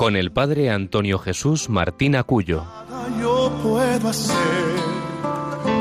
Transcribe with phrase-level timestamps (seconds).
[0.00, 2.64] con el padre Antonio Jesús Martín Acuyo.
[3.20, 4.80] Yo puedo hacer,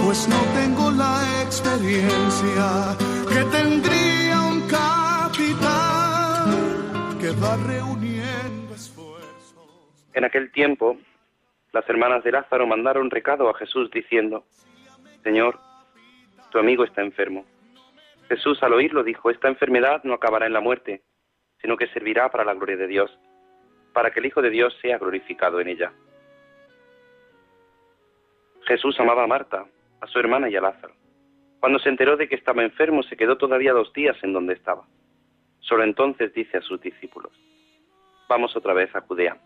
[0.03, 2.97] pues no tengo la experiencia
[3.29, 5.71] que tendría un capitán
[7.17, 10.03] que va reuniendo esfuerzos.
[10.13, 10.97] En aquel tiempo,
[11.71, 14.43] las hermanas de Lázaro mandaron recado a Jesús diciendo,
[15.23, 15.57] Señor,
[16.51, 17.45] tu amigo está enfermo.
[18.27, 21.03] Jesús al oírlo dijo, esta enfermedad no acabará en la muerte,
[21.61, 23.17] sino que servirá para la gloria de Dios,
[23.93, 25.91] para que el Hijo de Dios sea glorificado en ella.
[28.65, 29.65] Jesús amaba a Marta,
[30.01, 30.93] a su hermana y a Lázaro.
[31.59, 34.85] Cuando se enteró de que estaba enfermo, se quedó todavía dos días en donde estaba.
[35.59, 37.31] Solo entonces dice a sus discípulos,
[38.29, 39.37] vamos otra vez a Judea.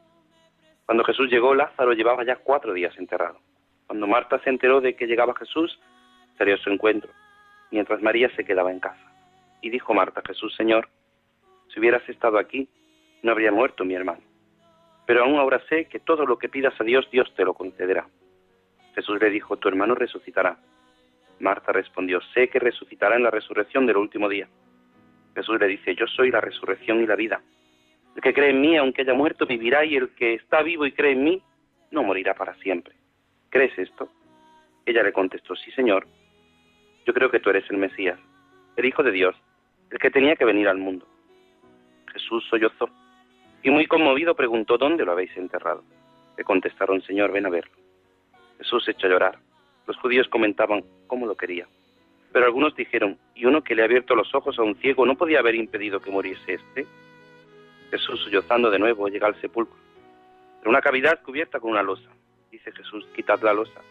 [0.85, 3.39] Cuando Jesús llegó, Lázaro llevaba ya cuatro días enterrado.
[3.87, 5.79] Cuando Marta se enteró de que llegaba Jesús,
[6.37, 7.11] salió a su encuentro,
[7.71, 9.11] mientras María se quedaba en casa.
[9.61, 10.89] Y dijo Marta Jesús, Señor,
[11.73, 12.69] si hubieras estado aquí,
[13.21, 14.21] no habría muerto mi hermano.
[15.05, 18.07] Pero aún ahora sé que todo lo que pidas a Dios, Dios te lo concederá.
[18.95, 20.57] Jesús le dijo, tu hermano resucitará.
[21.39, 24.47] Marta respondió, sé que resucitará en la resurrección del último día.
[25.35, 27.41] Jesús le dice, yo soy la resurrección y la vida.
[28.15, 30.91] El que cree en mí, aunque haya muerto, vivirá, y el que está vivo y
[30.91, 31.41] cree en mí,
[31.91, 32.93] no morirá para siempre.
[33.49, 34.09] ¿Crees esto?
[34.85, 36.07] Ella le contestó, sí, Señor.
[37.05, 38.19] Yo creo que tú eres el Mesías,
[38.77, 39.35] el Hijo de Dios,
[39.89, 41.07] el que tenía que venir al mundo.
[42.13, 42.89] Jesús sollozó
[43.63, 45.83] y muy conmovido preguntó, ¿dónde lo habéis enterrado?
[46.37, 47.73] Le contestaron, Señor, ven a verlo.
[48.57, 49.39] Jesús se echó a llorar.
[49.87, 51.65] Los judíos comentaban cómo lo quería.
[52.31, 55.15] Pero algunos dijeron, ¿y uno que le ha abierto los ojos a un ciego no
[55.15, 56.85] podía haber impedido que muriese este?
[57.91, 59.77] Jesús, sollozando de nuevo, llega al sepulcro.
[60.63, 62.09] En una cavidad cubierta con una losa.
[62.51, 63.81] Dice Jesús, quitad la losa.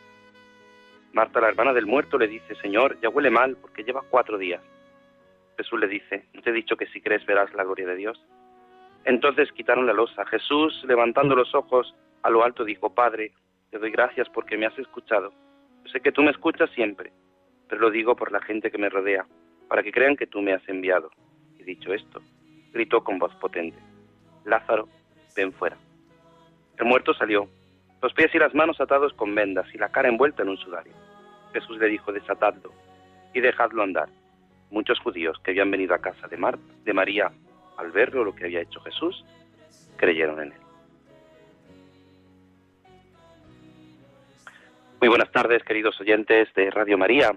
[1.12, 4.60] Marta, la hermana del muerto, le dice, Señor, ya huele mal porque lleva cuatro días.
[5.56, 8.20] Jesús le dice, ¿no te he dicho que si crees verás la gloria de Dios?
[9.04, 10.24] Entonces quitaron la losa.
[10.26, 13.32] Jesús, levantando los ojos a lo alto, dijo, Padre,
[13.70, 15.32] te doy gracias porque me has escuchado.
[15.90, 17.12] Sé que tú me escuchas siempre,
[17.68, 19.26] pero lo digo por la gente que me rodea,
[19.68, 21.10] para que crean que tú me has enviado.
[21.58, 22.20] Y dicho esto,
[22.72, 23.78] gritó con voz potente,
[24.44, 24.88] Lázaro,
[25.34, 25.76] ven fuera.
[26.78, 27.48] El muerto salió,
[28.00, 30.92] los pies y las manos atados con vendas y la cara envuelta en un sudario.
[31.52, 32.72] Jesús le dijo, desatadlo
[33.34, 34.08] y dejadlo andar.
[34.70, 37.30] Muchos judíos que habían venido a casa de, Marta, de María
[37.76, 39.24] al ver lo que había hecho Jesús,
[39.96, 40.60] creyeron en él.
[45.00, 47.32] Muy buenas tardes, queridos oyentes de Radio María.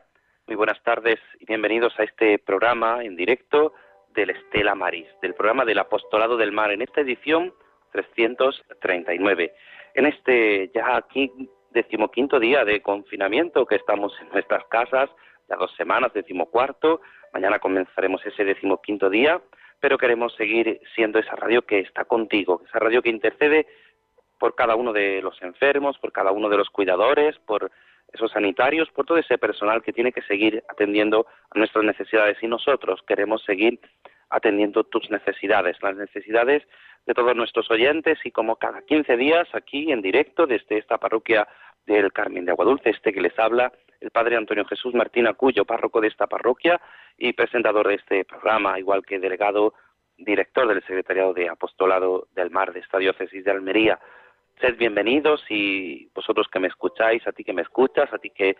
[0.47, 3.73] Muy buenas tardes y bienvenidos a este programa en directo
[4.13, 7.53] del Estela Maris, del programa del Apostolado del Mar, en esta edición
[7.91, 9.53] 339.
[9.95, 11.31] En este ya aquí
[11.71, 15.09] decimoquinto día de confinamiento que estamos en nuestras casas,
[15.49, 17.01] ya dos semanas, decimocuarto,
[17.33, 19.41] mañana comenzaremos ese decimoquinto día,
[19.85, 23.67] pero queremos seguir siendo esa radio que está contigo, esa radio que intercede
[24.39, 27.69] por cada uno de los enfermos, por cada uno de los cuidadores, por
[28.11, 32.35] esos sanitarios, por todo ese personal que tiene que seguir atendiendo a nuestras necesidades.
[32.41, 33.79] Y nosotros queremos seguir
[34.31, 36.63] atendiendo tus necesidades, las necesidades
[37.05, 41.47] de todos nuestros oyentes y como cada 15 días aquí en directo desde esta parroquia
[41.85, 46.01] del Carmen de Aguadulce, este que les habla, el Padre Antonio Jesús Martín Acuyo, párroco
[46.01, 46.79] de esta parroquia
[47.17, 49.73] y presentador de este programa, igual que delegado
[50.17, 53.99] director del Secretariado de Apostolado del Mar de esta diócesis de Almería.
[54.61, 58.55] Sed bienvenidos y vosotros que me escucháis, a ti que me escuchas, a ti que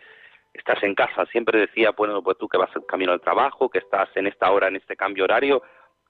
[0.52, 1.24] estás en casa.
[1.26, 4.68] Siempre decía, bueno, pues tú que vas camino al trabajo, que estás en esta hora,
[4.68, 5.62] en este cambio horario,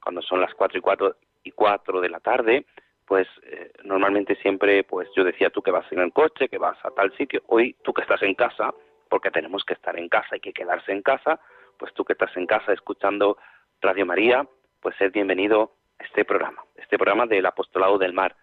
[0.03, 2.66] cuando son las cuatro y cuatro y cuatro de la tarde,
[3.06, 6.76] pues eh, normalmente siempre, pues yo decía tú que vas en el coche, que vas
[6.84, 7.42] a tal sitio.
[7.47, 8.74] Hoy tú que estás en casa,
[9.08, 11.41] porque tenemos que estar en casa, hay que quedarse en casa,
[11.78, 13.38] pues tú que estás en casa escuchando
[13.80, 14.47] Radio María,
[14.80, 18.34] pues sed bienvenido a este programa, este programa del Apostolado del Mar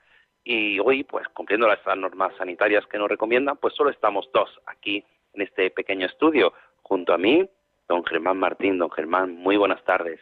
[0.43, 5.03] y hoy, pues cumpliendo las normas sanitarias que nos recomiendan, pues solo estamos dos aquí
[5.33, 7.49] en este pequeño estudio, junto a mí,
[7.87, 8.77] don Germán Martín.
[8.77, 10.19] Don Germán, muy buenas tardes.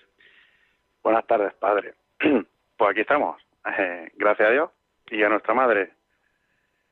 [1.04, 1.94] Buenas tardes, padre.
[2.78, 3.40] Pues aquí estamos,
[4.16, 4.70] gracias a Dios
[5.10, 5.92] y a nuestra madre.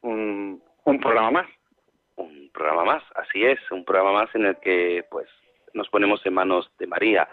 [0.02, 1.48] Un, un programa más.
[2.16, 5.30] Un programa más, así es, un programa más en el que pues
[5.74, 7.28] nos ponemos en manos de María.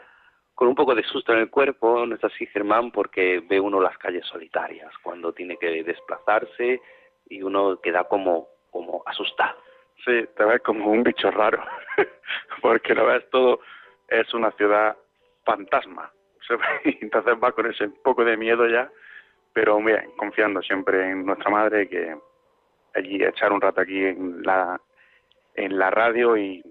[0.54, 2.90] con un poco de susto en el cuerpo, ¿no es así, Germán?
[2.90, 6.80] Porque ve uno las calles solitarias cuando tiene que desplazarse
[7.28, 9.56] y uno queda como, como asustado.
[10.04, 11.62] Sí, te ves como un bicho raro,
[12.62, 13.60] porque lo ves todo,
[14.08, 14.96] es una ciudad
[15.44, 16.12] fantasma.
[16.84, 18.90] Entonces va con ese poco de miedo ya,
[19.56, 22.14] pero bien, confiando siempre en nuestra madre que
[22.94, 24.78] allí echar un rato aquí en la
[25.54, 26.62] en la radio y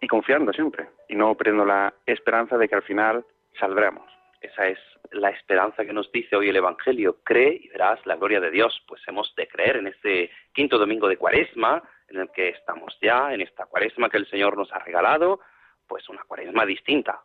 [0.00, 3.24] y confiando siempre y no perdiendo la esperanza de que al final
[3.60, 4.10] saldremos.
[4.40, 4.78] Esa es
[5.12, 7.18] la esperanza que nos dice hoy el Evangelio.
[7.22, 8.82] Cree y verás la gloria de Dios.
[8.88, 13.32] Pues hemos de creer en este quinto domingo de Cuaresma, en el que estamos ya,
[13.32, 15.38] en esta Cuaresma que el Señor nos ha regalado,
[15.86, 17.22] pues una Cuaresma distinta,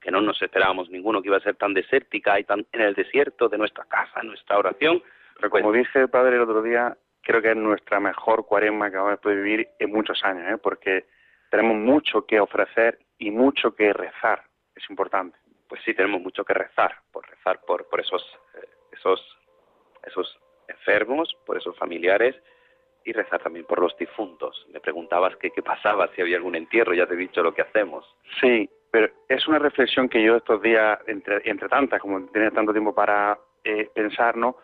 [0.00, 2.94] que no nos esperábamos ninguno que iba a ser tan desértica y tan en el
[2.94, 5.02] desierto de nuestra casa, nuestra oración.
[5.36, 8.96] Pero como dije el padre el otro día, creo que es nuestra mejor Cuaresma que
[8.96, 10.58] vamos a poder vivir en muchos años, ¿eh?
[10.62, 11.06] porque
[11.50, 14.44] tenemos mucho que ofrecer y mucho que rezar.
[14.74, 15.38] Es importante.
[15.68, 18.22] Pues sí, tenemos mucho que rezar, por rezar por, por esos,
[18.54, 19.38] eh, esos,
[20.04, 20.38] esos
[20.68, 22.36] enfermos, por esos familiares
[23.04, 24.66] y rezar también por los difuntos.
[24.72, 27.62] Me preguntabas qué, qué pasaba, si había algún entierro, ya te he dicho lo que
[27.62, 28.04] hacemos.
[28.40, 32.72] Sí, pero es una reflexión que yo estos días, entre, entre tantas, como tenía tanto
[32.72, 34.56] tiempo para eh, pensar, ¿no?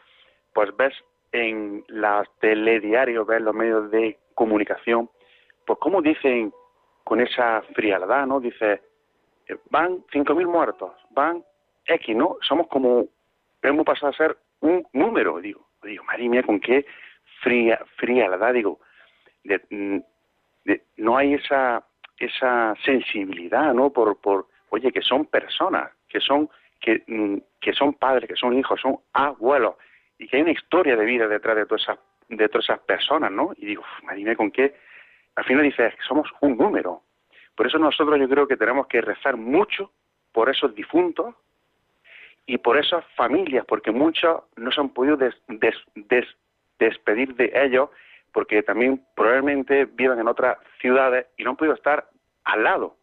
[0.53, 0.95] Pues ves
[1.33, 5.09] en los telediarios, ves los medios de comunicación,
[5.67, 6.53] pues cómo dicen
[7.05, 8.41] con esa frialdad, ¿no?
[8.41, 8.83] Dice,
[9.49, 11.45] eh, van 5.000 muertos, van
[11.85, 12.37] X, ¿no?
[12.41, 13.07] Somos como,
[13.63, 15.67] hemos pasado a ser un número, digo.
[15.83, 16.85] Digo, madre mía, con qué
[17.43, 18.81] fría, frialdad, digo.
[19.71, 19.99] Mm,
[20.97, 21.86] no hay esa,
[22.19, 23.91] esa sensibilidad, ¿no?
[23.91, 26.49] Por, por, oye, que son personas, que son,
[26.81, 29.75] que, mm, que son padres, que son hijos, son abuelos,
[30.19, 31.99] y que hay una historia de vida detrás de todas esas,
[32.29, 33.53] de todas esas personas, ¿no?
[33.57, 33.85] Y digo,
[34.15, 34.75] mía, con qué
[35.37, 37.03] al final dice que somos un número.
[37.55, 39.93] Por eso nosotros yo creo que tenemos que rezar mucho
[40.33, 41.35] por esos difuntos
[42.47, 45.19] y por esas familias, porque muchos no se han podido
[46.79, 47.91] despedir de ellos,
[48.33, 52.09] porque también probablemente viven en otras ciudades y no han podido estar
[52.45, 52.97] al lado.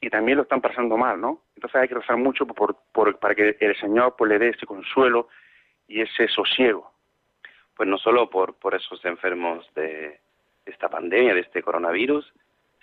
[0.00, 1.42] Y también lo están pasando mal, ¿no?
[1.54, 2.76] Entonces hay que rezar mucho por,
[3.18, 5.28] para que el Señor pues, le dé ese consuelo
[5.88, 6.92] y ese sosiego.
[7.74, 10.20] Pues no solo por, por esos enfermos de,
[10.66, 12.30] esta pandemia, de este coronavirus,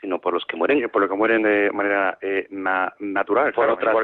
[0.01, 0.89] sino por los que mueren.
[0.89, 3.53] Por los que mueren de manera eh, natural.
[3.53, 3.95] Por otras,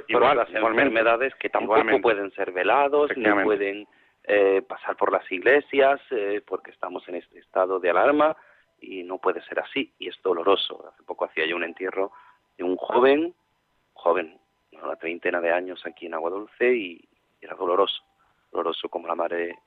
[0.54, 3.88] enfermedades que tampoco pueden ser velados, ni pueden
[4.30, 8.38] eh, pasar por las iglesias, eh, porque estamos en este estado de alarma
[8.80, 9.92] y no puede ser así.
[10.00, 10.88] Y es doloroso.
[10.88, 12.12] Hace poco hacía yo un entierro
[12.58, 13.34] de un joven,
[13.94, 14.40] joven,
[14.72, 17.10] una treintena de años aquí en Agua Dulce y
[17.42, 18.04] era doloroso,
[18.52, 19.58] doloroso como la madre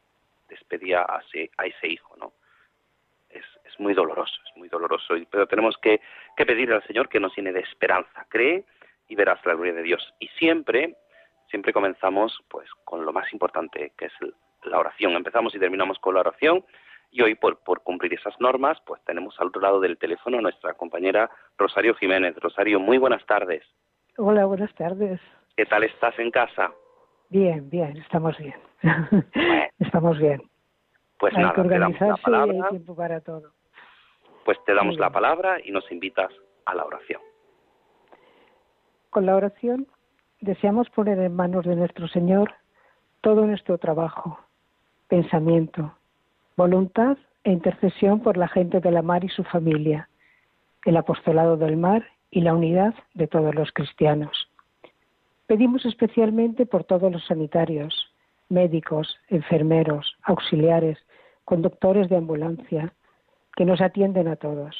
[0.48, 1.20] despedía a
[1.56, 2.32] a ese hijo, ¿no?
[3.72, 6.00] es muy doloroso, es muy doloroso, pero tenemos que,
[6.36, 8.26] que pedirle al Señor que nos llene de esperanza.
[8.28, 8.64] Cree
[9.08, 10.14] y verás la gloria de Dios.
[10.18, 10.96] Y siempre,
[11.48, 14.12] siempre comenzamos pues con lo más importante, que es
[14.64, 15.12] la oración.
[15.12, 16.64] Empezamos y terminamos con la oración.
[17.10, 20.42] Y hoy, por, por cumplir esas normas, pues tenemos al otro lado del teléfono a
[20.42, 22.34] nuestra compañera Rosario Jiménez.
[22.36, 23.64] Rosario, muy buenas tardes.
[24.16, 25.20] Hola, buenas tardes.
[25.56, 26.72] ¿Qué tal estás en casa?
[27.28, 28.54] Bien, bien, estamos bien.
[29.78, 30.42] estamos bien.
[31.18, 33.52] Pues hay nada, que organizarse y hay tiempo para todo
[34.44, 36.30] pues te damos la palabra y nos invitas
[36.66, 37.20] a la oración.
[39.10, 39.86] Con la oración
[40.40, 42.54] deseamos poner en manos de nuestro Señor
[43.20, 44.40] todo nuestro trabajo,
[45.12, 45.92] pensamiento,
[46.56, 50.08] voluntad e intercesión por la gente de la mar y su familia,
[50.86, 54.48] el apostolado del mar y la unidad de todos los cristianos.
[55.46, 57.94] Pedimos especialmente por todos los sanitarios,
[58.48, 60.96] médicos, enfermeros, auxiliares,
[61.44, 62.94] conductores de ambulancia,
[63.54, 64.74] que nos atienden a todos,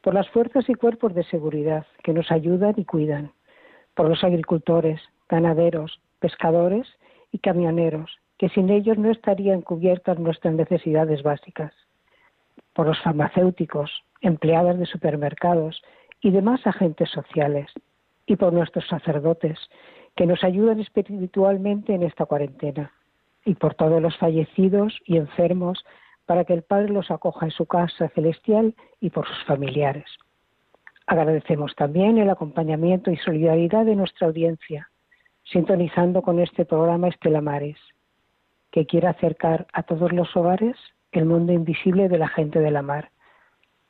[0.00, 3.30] por las fuerzas y cuerpos de seguridad que nos ayudan y cuidan,
[3.94, 6.88] por los agricultores, ganaderos, pescadores
[7.30, 11.74] y camioneros, que sin ellos no estarían cubiertas nuestras necesidades básicas,
[12.72, 13.90] por los farmacéuticos,
[14.22, 15.82] empleados de supermercados
[16.22, 17.70] y demás agentes sociales,
[18.24, 19.58] y por nuestros sacerdotes,
[20.16, 22.94] que nos ayudan espiritualmente en esta cuarentena,
[23.44, 25.84] y por todos los fallecidos y enfermos
[26.24, 30.06] para que el Padre los acoja en su casa celestial y por sus familiares.
[31.06, 34.88] Agradecemos también el acompañamiento y solidaridad de nuestra audiencia,
[35.44, 37.76] sintonizando con este programa Estela Mares,
[38.70, 40.76] que quiere acercar a todos los hogares
[41.12, 43.10] el mundo invisible de la gente de la mar,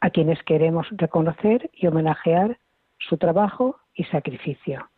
[0.01, 2.59] a quienes queremos reconocer y homenajear
[2.99, 4.89] su trabajo y sacrificio.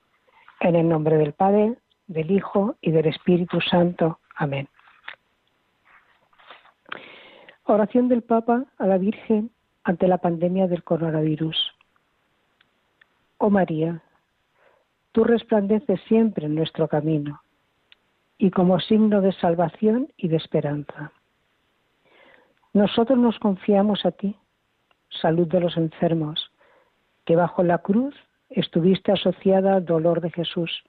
[0.61, 4.21] En el nombre del Padre, del Hijo y del Espíritu Santo.
[4.37, 4.69] Amén.
[7.65, 9.51] Oración del Papa a la Virgen
[9.83, 11.57] ante la pandemia del coronavirus.
[13.39, 14.03] Oh María,
[15.11, 17.43] tú resplandeces siempre en nuestro camino
[18.43, 21.13] y como signo de salvación y de esperanza.
[22.73, 24.37] Nosotros nos confiamos a ti,
[25.11, 26.51] salud de los enfermos,
[27.25, 28.17] que bajo la cruz
[28.51, 30.83] estuviste asociada al dolor de Jesús,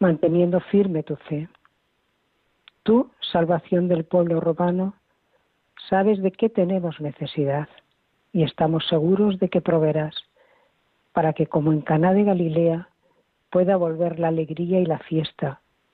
[0.00, 1.48] manteniendo firme tu fe.
[2.82, 4.96] Tú, salvación del pueblo romano,
[5.88, 7.70] sabes de qué tenemos necesidad
[8.34, 10.14] y estamos seguros de que proveerás,
[11.14, 12.90] para que como en Caná de Galilea
[13.48, 15.62] pueda volver la alegría y la fiesta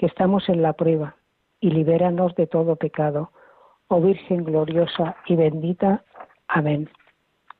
[0.00, 1.14] que estamos en la prueba,
[1.60, 3.32] y libéranos de todo pecado,
[3.88, 6.02] oh Virgen gloriosa y bendita.
[6.48, 6.88] Amén.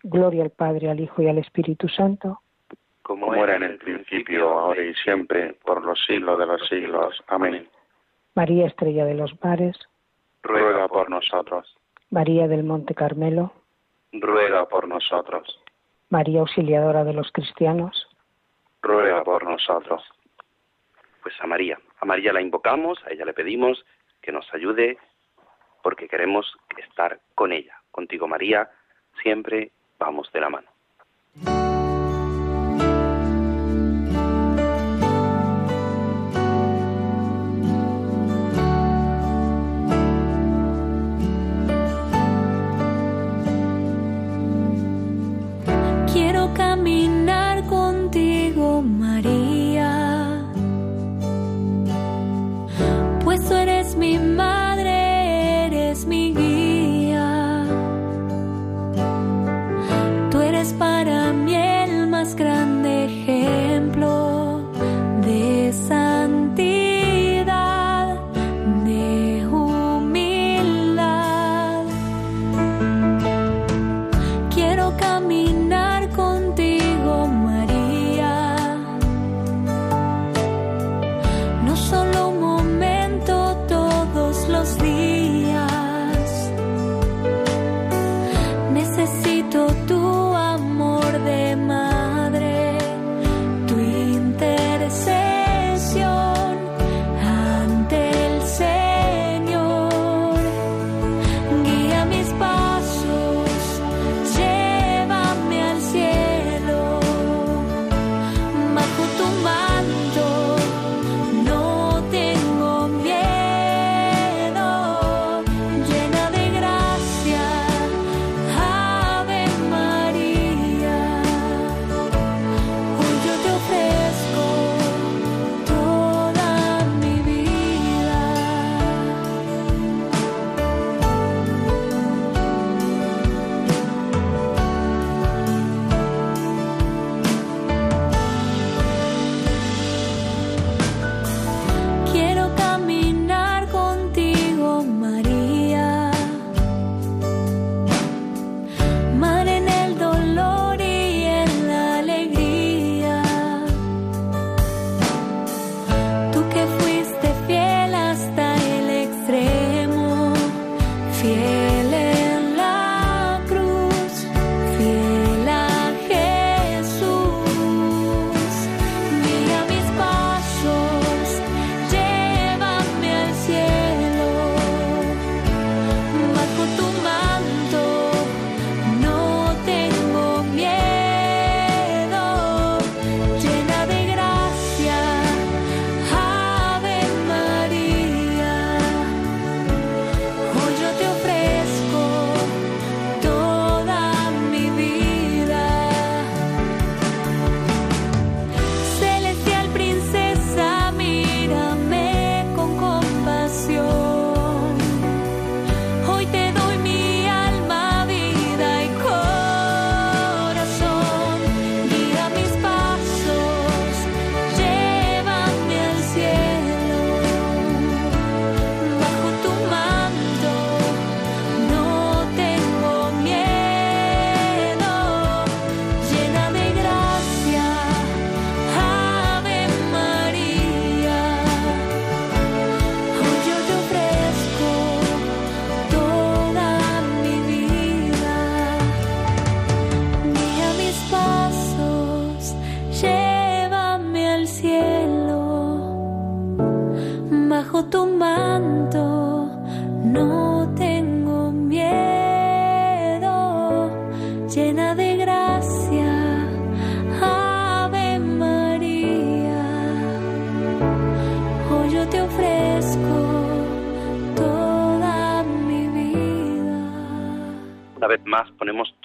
[0.04, 2.40] Gloria al Padre, al Hijo y al Espíritu Santo.
[3.02, 7.23] Como era en el principio, ahora y siempre, por los siglos de los siglos.
[7.26, 7.68] Amén.
[8.35, 9.76] María Estrella de los Mares.
[10.42, 11.76] Ruega por nosotros.
[12.09, 13.52] María del Monte Carmelo
[14.14, 15.61] ruega por nosotros.
[16.09, 18.09] María Auxiliadora de los cristianos,
[18.80, 20.02] ruega por nosotros.
[21.22, 23.84] Pues a María, a María la invocamos, a ella le pedimos
[24.22, 24.98] que nos ayude
[25.82, 27.80] porque queremos estar con ella.
[27.90, 28.70] Contigo María,
[29.22, 30.68] siempre vamos de la mano.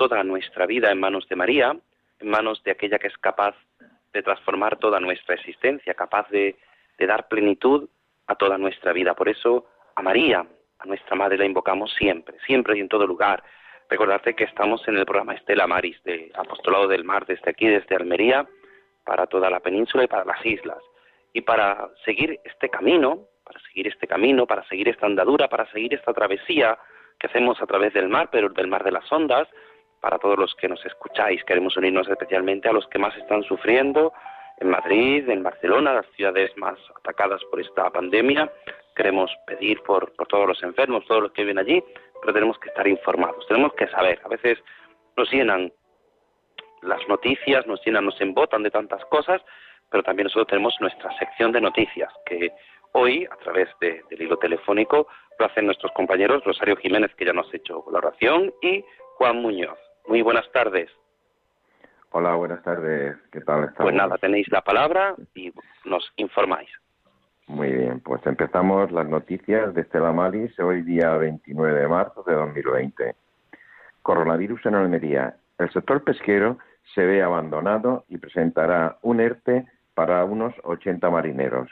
[0.08, 1.76] Toda nuestra vida en manos de María,
[2.20, 3.56] en manos de aquella que es capaz
[4.14, 6.56] de transformar toda nuestra existencia, capaz de,
[7.00, 7.90] dar plenitud
[8.28, 9.16] a toda nuestra vida.
[9.16, 10.46] Por eso a María,
[10.78, 13.44] a nuestra Madre, la invocamos siempre, siempre y en todo lugar.
[13.90, 17.96] Recordarte que estamos en el programa Estela Maris de Apostolado del Mar desde aquí, desde
[17.96, 18.48] Almería,
[19.04, 20.82] para toda la península y para las islas.
[21.34, 25.96] Y para seguir este camino, para seguir este camino, para seguir esta andadura, para seguir
[25.96, 26.78] esta travesía
[27.20, 29.48] que hacemos a través del mar, pero del mar de las ondas,
[30.06, 34.14] para todos los que nos escucháis, queremos unirnos especialmente a los que más están sufriendo
[34.60, 38.48] en Madrid, en Barcelona, las ciudades más atacadas por esta pandemia.
[38.96, 41.84] Queremos pedir por, por todos los enfermos, todos los que viven allí,
[42.22, 44.22] pero tenemos que estar informados, tenemos que saber.
[44.24, 44.60] A veces
[45.18, 45.74] nos llenan
[46.84, 49.42] las noticias, nos llenan, nos embotan de tantas cosas,
[49.90, 52.52] pero también nosotros tenemos nuestra sección de noticias, que
[52.92, 55.08] hoy, a través del hilo telefónico,
[55.40, 58.86] lo hacen nuestros compañeros Rosario Jiménez, que ya nos ha hecho la oración, y
[59.18, 59.80] Juan Muñoz.
[60.08, 60.90] Muy buenas tardes.
[62.12, 63.18] Hola, buenas tardes.
[63.32, 65.52] ¿Qué tal Pues nada, tenéis la palabra y
[65.84, 66.70] nos informáis.
[67.48, 72.34] Muy bien, pues empezamos las noticias de Estela Maris hoy día 29 de marzo de
[72.34, 73.16] 2020.
[74.02, 75.36] Coronavirus en Almería.
[75.58, 76.58] El sector pesquero
[76.94, 81.70] se ve abandonado y presentará un ERTE para unos 80 marineros.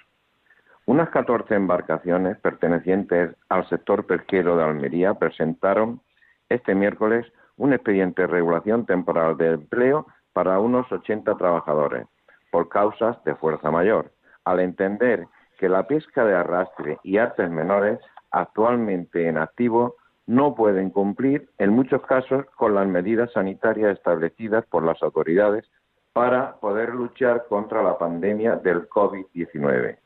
[0.86, 6.02] Unas 14 embarcaciones pertenecientes al sector pesquero de Almería presentaron
[6.50, 7.26] este miércoles
[7.58, 12.08] un expediente de regulación temporal de empleo para unos 80 trabajadores
[12.52, 14.12] por causas de fuerza mayor,
[14.46, 18.00] al entender que la pesca de arrastre y artes menores
[18.32, 24.84] actualmente en activo no pueden cumplir en muchos casos con las medidas sanitarias establecidas por
[24.84, 25.70] las autoridades
[26.13, 29.98] para poder luchar contra la pandemia del COVID-19.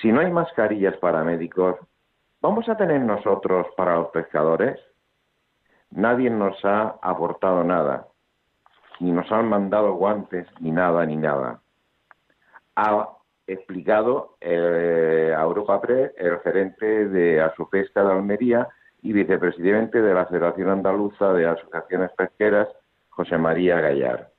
[0.00, 1.76] Si no hay mascarillas para médicos,
[2.40, 4.78] ¿vamos a tener nosotros para los pescadores?
[5.90, 8.08] Nadie nos ha aportado nada,
[9.00, 11.60] ni nos han mandado guantes, ni nada, ni nada.
[12.76, 13.08] Ha
[13.46, 18.68] explicado eh, a Europa Press el gerente de Asupesca de Almería
[19.02, 22.68] y vicepresidente de la Federación Andaluza de Asociaciones Pesqueras,
[23.08, 24.30] José María Gallar.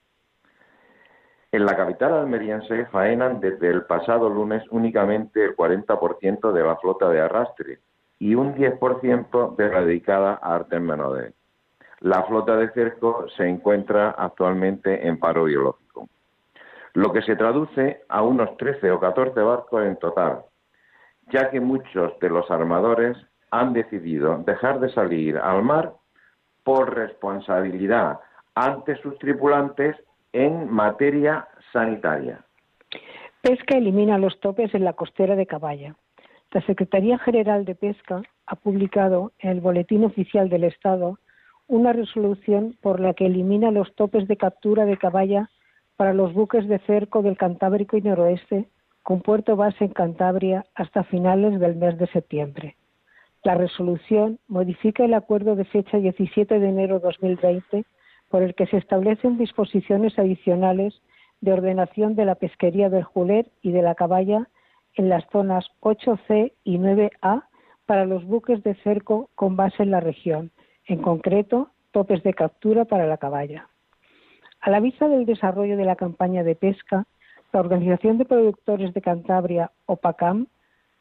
[1.51, 7.09] En la capital almeriense faenan desde el pasado lunes únicamente el 40% de la flota
[7.09, 7.79] de arrastre
[8.19, 11.33] y un 10% de la dedicada a artes menores.
[12.01, 16.07] La flota de cerco se encuentra actualmente en paro biológico,
[16.93, 20.43] lo que se traduce a unos 13 o 14 barcos en total,
[21.31, 23.17] ya que muchos de los armadores
[23.51, 25.93] han decidido dejar de salir al mar
[26.63, 28.19] por responsabilidad
[28.55, 29.95] ante sus tripulantes
[30.31, 32.45] en materia sanitaria.
[33.41, 35.95] Pesca elimina los topes en la costera de Caballa.
[36.51, 41.19] La Secretaría General de Pesca ha publicado en el Boletín Oficial del Estado
[41.69, 45.49] una resolución por la que elimina los topes de captura de caballa
[45.95, 48.67] para los buques de cerco del Cantábrico y Noroeste
[49.03, 52.75] con puerto base en Cantabria hasta finales del mes de septiembre.
[53.43, 57.85] La resolución modifica el acuerdo de fecha 17 de enero de 2020
[58.29, 60.99] por el que se establecen disposiciones adicionales
[61.39, 64.49] de ordenación de la pesquería del Juler y de la Caballa
[64.95, 67.43] en las zonas 8C y 9A
[67.85, 70.51] para los buques de cerco con base en la región,
[70.89, 73.67] en concreto topes de captura para la caballa.
[74.61, 77.05] A la vista del desarrollo de la campaña de pesca,
[77.53, 80.47] la Organización de Productores de Cantabria, OPACAM,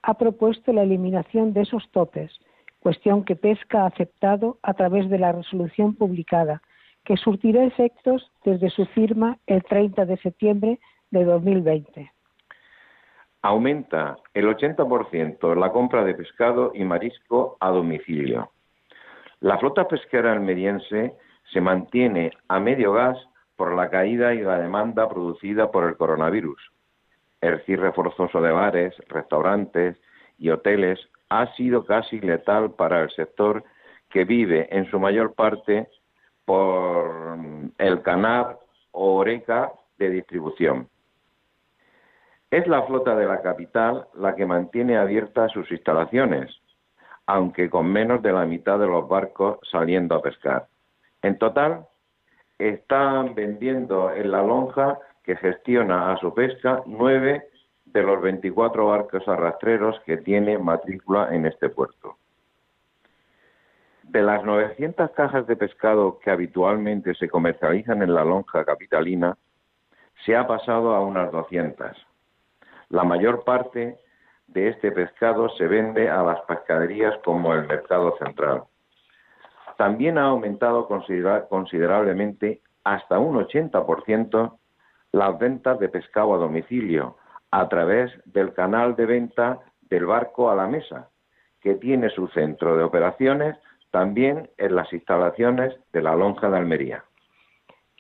[0.03, 2.40] ha propuesto la eliminación de esos topes,
[2.81, 6.62] cuestión que Pesca ha aceptado a través de la resolución publicada,
[7.05, 10.79] que surtirá efectos desde su firma el 30 de septiembre
[11.11, 12.12] de 2020.
[13.42, 18.51] Aumenta el 80% la compra de pescado y marisco a domicilio.
[19.40, 21.14] La flota pesquera almeriense
[21.53, 23.16] se mantiene a medio gas
[23.57, 26.61] por la caída y la demanda producida por el coronavirus.
[27.40, 29.96] El cierre forzoso de bares, restaurantes
[30.38, 30.98] y hoteles
[31.29, 33.62] ha sido casi letal para el sector
[34.11, 35.88] que vive en su mayor parte
[36.44, 37.37] por
[37.79, 38.57] el canal
[38.92, 40.88] o oreca de distribución.
[42.51, 46.51] Es la flota de la capital la que mantiene abiertas sus instalaciones,
[47.28, 50.66] aunque con menos de la mitad de los barcos saliendo a pescar.
[51.20, 51.86] En total,
[52.58, 57.46] están vendiendo en la lonja que gestiona a su pesca nueve
[57.84, 62.16] de los 24 barcos arrastreros que tiene matrícula en este puerto.
[64.04, 69.36] De las 900 cajas de pescado que habitualmente se comercializan en la lonja capitalina,
[70.24, 71.92] se ha pasado a unas 200.
[72.88, 73.98] La mayor parte
[74.48, 78.64] de este pescado se vende a las pescaderías como el mercado central.
[79.76, 80.88] También ha aumentado
[81.48, 84.58] considerablemente hasta un 80%
[85.12, 87.16] las ventas de pescado a domicilio
[87.50, 91.08] a través del canal de venta del barco a la mesa,
[91.61, 93.56] que tiene su centro de operaciones
[93.90, 97.04] también en las instalaciones de la Lonja de Almería.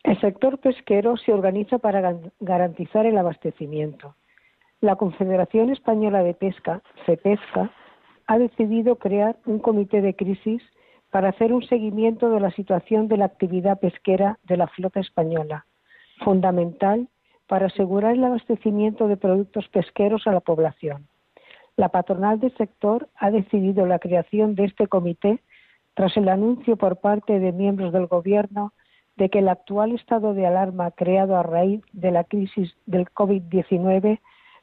[0.02, 4.14] El sector pesquero se organiza para garantizar el abastecimiento.
[4.80, 7.72] La Confederación Española de Pesca, CEPESCA,
[8.28, 10.62] ha decidido crear un comité de crisis
[11.10, 15.66] para hacer un seguimiento de la situación de la actividad pesquera de la flota española,
[16.22, 17.08] fundamental
[17.48, 21.08] para asegurar el abastecimiento de productos pesqueros a la población.
[21.76, 25.40] La patronal del sector ha decidido la creación de este comité
[25.94, 28.72] tras el anuncio por parte de miembros del Gobierno
[29.16, 34.20] de que el actual estado de alarma creado a raíz de la crisis del COVID-19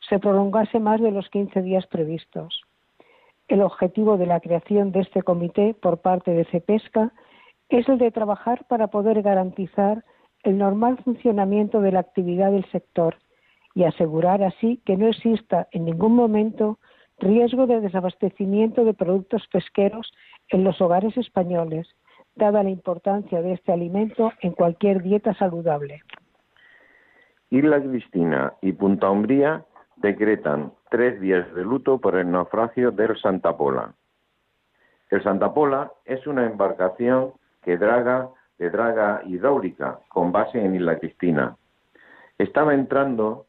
[0.10, 2.62] se prolongase más de los 15 días previstos.
[3.48, 7.12] El objetivo de la creación de este comité por parte de CEPESCA
[7.70, 10.04] es el de trabajar para poder garantizar
[10.44, 13.18] el normal funcionamiento de la actividad del sector
[13.74, 16.80] y asegurar así que no exista en ningún momento
[17.20, 20.12] riesgo de desabastecimiento de productos pesqueros
[20.50, 21.88] en los hogares españoles,
[22.36, 26.02] dada la importancia de este alimento en cualquier dieta saludable.
[27.50, 29.66] Isla Cristina y Punta Umbría
[29.98, 33.94] decretan tres días de luto por el naufragio del Santa Pola.
[35.10, 40.98] El Santa Pola es una embarcación que draga de draga hidráulica con base en Isla
[41.00, 41.58] Cristina.
[42.38, 43.46] Estaba entrando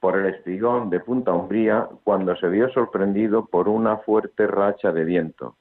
[0.00, 5.04] por el espigón de Punta Umbría cuando se vio sorprendido por una fuerte racha de
[5.04, 5.56] viento,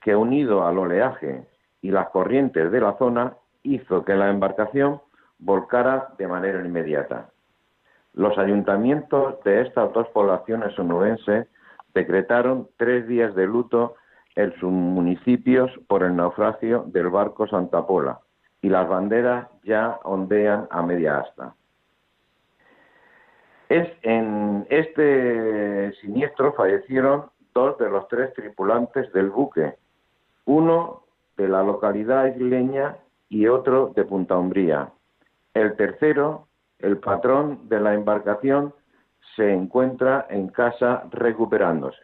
[0.00, 1.46] que unido al oleaje
[1.80, 5.00] y las corrientes de la zona hizo que la embarcación
[5.38, 7.30] volcara de manera inmediata.
[8.14, 11.46] Los ayuntamientos de estas dos poblaciones onubenses
[11.94, 13.94] decretaron tres días de luto
[14.36, 18.20] en sus municipios por el naufragio del barco Santa Pola
[18.62, 21.54] y las banderas ya ondean a media asta.
[23.68, 29.74] Es, en este siniestro fallecieron dos de los tres tripulantes del buque,
[30.44, 31.04] uno
[31.36, 32.96] de la localidad isleña
[33.28, 34.90] y otro de Punta Umbría.
[35.54, 36.48] El tercero,
[36.82, 38.74] el patrón de la embarcación,
[39.36, 42.02] se encuentra en casa recuperándose.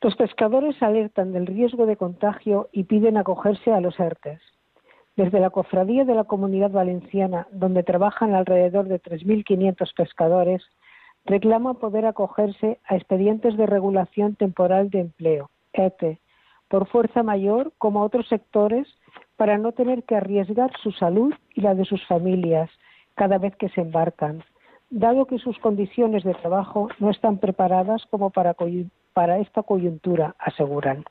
[0.00, 4.40] Los pescadores alertan del riesgo de contagio y piden acogerse a los ERTES.
[5.16, 10.62] Desde la Cofradía de la Comunidad Valenciana, donde trabajan alrededor de 3.500 pescadores,
[11.24, 16.20] reclaman poder acogerse a expedientes de regulación temporal de empleo, ETE,
[16.68, 18.86] por fuerza mayor como otros sectores
[19.36, 22.70] para no tener que arriesgar su salud y la de sus familias
[23.18, 24.44] cada vez que se embarcan,
[24.90, 28.54] dado que sus condiciones de trabajo no están preparadas como para,
[29.38, 31.04] esta coyuntura, aseguran.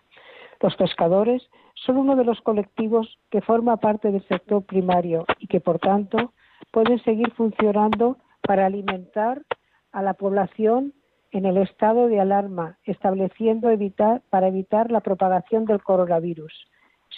[0.62, 1.43] Los pescadores
[1.76, 6.32] son uno de los colectivos que forma parte del sector primario y que, por tanto,
[6.72, 9.41] pueden seguir funcionando para alimentar
[9.91, 10.93] a la población
[11.32, 13.67] en el estado de alarma, estableciendo
[14.30, 16.54] para evitar la propagación del coronavirus.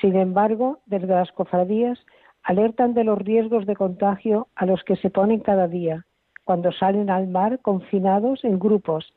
[0.02, 2.00] Sin embargo, desde las cofradías
[2.44, 6.06] alertan de los riesgos de contagio a los que se ponen cada día,
[6.44, 9.14] cuando salen al mar confinados en grupos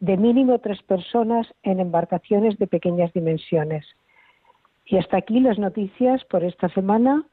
[0.00, 3.84] de mínimo tres personas en embarcaciones de pequeñas dimensiones.
[4.86, 7.24] Y hasta aquí las noticias por esta semana.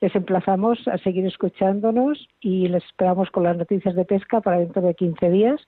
[0.00, 4.82] Les emplazamos a seguir escuchándonos y les esperamos con las noticias de pesca para dentro
[4.82, 5.60] de 15 días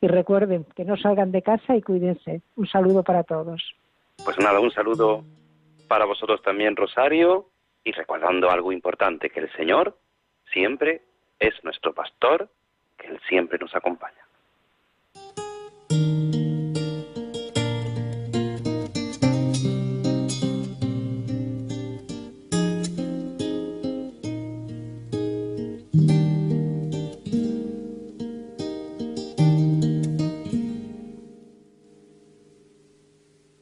[0.00, 2.40] y recuerden que no salgan de casa y cuídense.
[2.56, 3.74] Un saludo para todos.
[4.24, 5.22] Pues nada, un saludo
[5.88, 7.46] para vosotros también, Rosario,
[7.84, 9.96] y recordando algo importante, que el Señor
[10.52, 11.02] siempre
[11.38, 12.48] es nuestro pastor,
[12.96, 14.24] que Él siempre nos acompaña.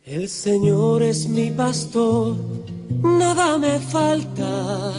[0.04, 2.36] El Señor es mi pastor,
[3.00, 4.92] nada me falta.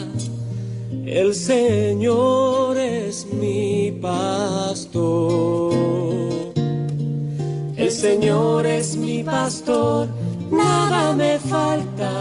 [1.05, 5.73] El Señor es mi pastor.
[7.75, 10.07] El Señor es mi pastor,
[10.49, 12.11] nada me falta.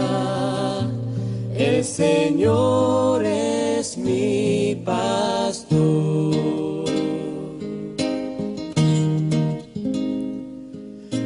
[1.55, 6.33] El Señor es mi pastor.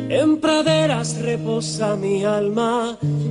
[0.09, 2.97] En praderas reposa mi alma,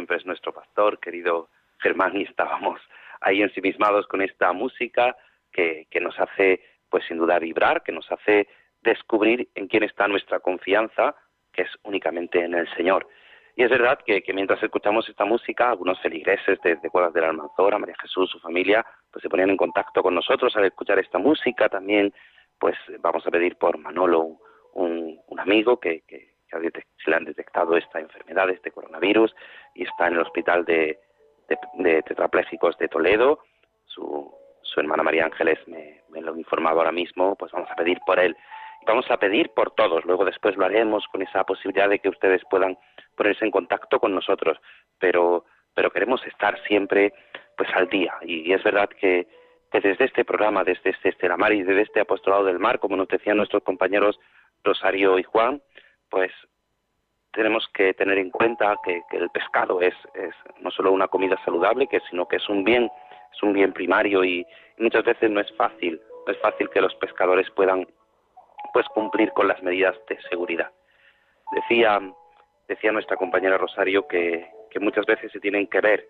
[0.00, 2.80] Siempre es nuestro pastor, querido Germán, y estábamos
[3.20, 5.14] ahí ensimismados con esta música
[5.52, 8.48] que, que nos hace, pues sin duda, vibrar, que nos hace
[8.80, 11.14] descubrir en quién está nuestra confianza,
[11.52, 13.08] que es únicamente en el Señor.
[13.56, 17.20] Y es verdad que, que mientras escuchamos esta música, algunos feligreses de, de Cuevas de
[17.20, 20.98] la Almanzora, María Jesús, su familia, pues se ponían en contacto con nosotros al escuchar
[20.98, 21.68] esta música.
[21.68, 22.14] También,
[22.58, 24.38] pues vamos a pedir por Manolo,
[24.72, 29.34] un, un amigo que, que, se le han detectado esta enfermedad, este coronavirus,
[29.74, 30.98] y está en el hospital de,
[31.48, 33.40] de, de tetraplégicos de Toledo.
[33.86, 37.76] Su, su hermana María Ángeles me, me lo ha informado ahora mismo, pues vamos a
[37.76, 38.36] pedir por él.
[38.82, 42.08] Y vamos a pedir por todos, luego después lo haremos con esa posibilidad de que
[42.08, 42.78] ustedes puedan
[43.16, 44.58] ponerse en contacto con nosotros,
[44.98, 47.12] pero, pero queremos estar siempre
[47.56, 48.14] pues al día.
[48.22, 49.26] Y, y es verdad que,
[49.70, 53.36] desde este programa, desde este Estela Maris, desde este Apostolado del Mar, como nos decían
[53.36, 54.18] nuestros compañeros
[54.64, 55.62] Rosario y Juan,
[56.10, 56.32] pues
[57.32, 61.36] tenemos que tener en cuenta que, que el pescado es, es no solo una comida
[61.44, 62.90] saludable, que, sino que es un bien,
[63.32, 64.46] es un bien primario y,
[64.76, 67.86] y muchas veces no es fácil, no es fácil que los pescadores puedan
[68.72, 70.70] pues cumplir con las medidas de seguridad.
[71.52, 72.00] Decía,
[72.68, 76.08] decía nuestra compañera Rosario que, que muchas veces se tienen que ver,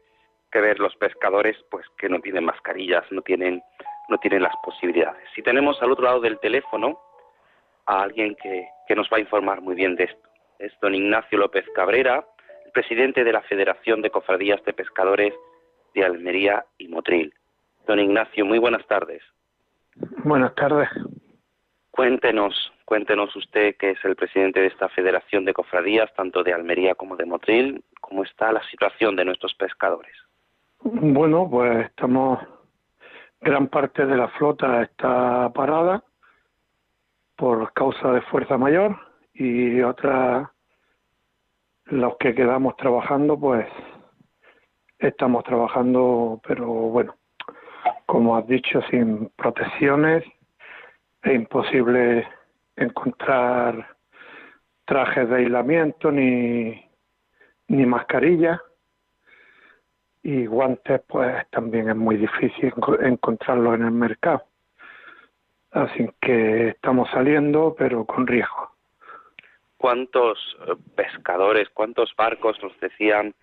[0.50, 3.62] que ver los pescadores pues que no tienen mascarillas, no tienen,
[4.08, 5.22] no tienen las posibilidades.
[5.34, 7.00] Si tenemos al otro lado del teléfono
[7.86, 10.28] a alguien que, que nos va a informar muy bien de esto.
[10.58, 12.26] Es don Ignacio López Cabrera,
[12.66, 15.32] el presidente de la Federación de Cofradías de Pescadores
[15.94, 17.32] de Almería y Motril.
[17.86, 19.22] Don Ignacio, muy buenas tardes.
[20.24, 20.88] Buenas tardes.
[21.92, 26.96] Cuéntenos, cuéntenos usted que es el presidente de esta Federación de Cofradías, tanto de Almería
[26.96, 30.16] como de Motril, cómo está la situación de nuestros pescadores.
[30.82, 32.40] Bueno, pues estamos,
[33.40, 36.02] gran parte de la flota está parada
[37.40, 38.94] por causa de fuerza mayor
[39.32, 40.52] y otra,
[41.86, 43.66] los que quedamos trabajando, pues
[44.98, 47.16] estamos trabajando, pero bueno,
[48.04, 50.22] como has dicho, sin protecciones,
[51.22, 52.28] es imposible
[52.76, 53.96] encontrar
[54.84, 56.78] trajes de aislamiento ni,
[57.68, 58.60] ni mascarillas
[60.22, 64.42] y guantes pues también es muy difícil enco- encontrarlos en el mercado.
[65.72, 68.70] Así que estamos saliendo pero con riesgo.
[69.76, 73.34] ¿Cuántos eh, pescadores, cuántos barcos nos decían,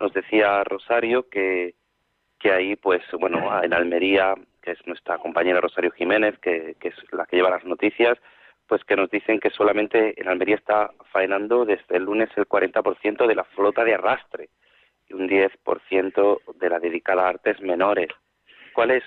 [0.00, 1.74] nos decía Rosario que,
[2.38, 7.26] que ahí, pues, bueno, en Almería, que es nuestra compañera Rosario Jiménez, que, es la
[7.26, 8.18] que lleva las noticias,
[8.66, 13.26] pues que nos dicen que solamente en Almería está faenando desde el lunes el 40%
[13.26, 14.50] de la flota de arrastre
[15.08, 18.08] y un 10% de la dedicada a artes menores.
[18.74, 19.04] ¿Cuál es,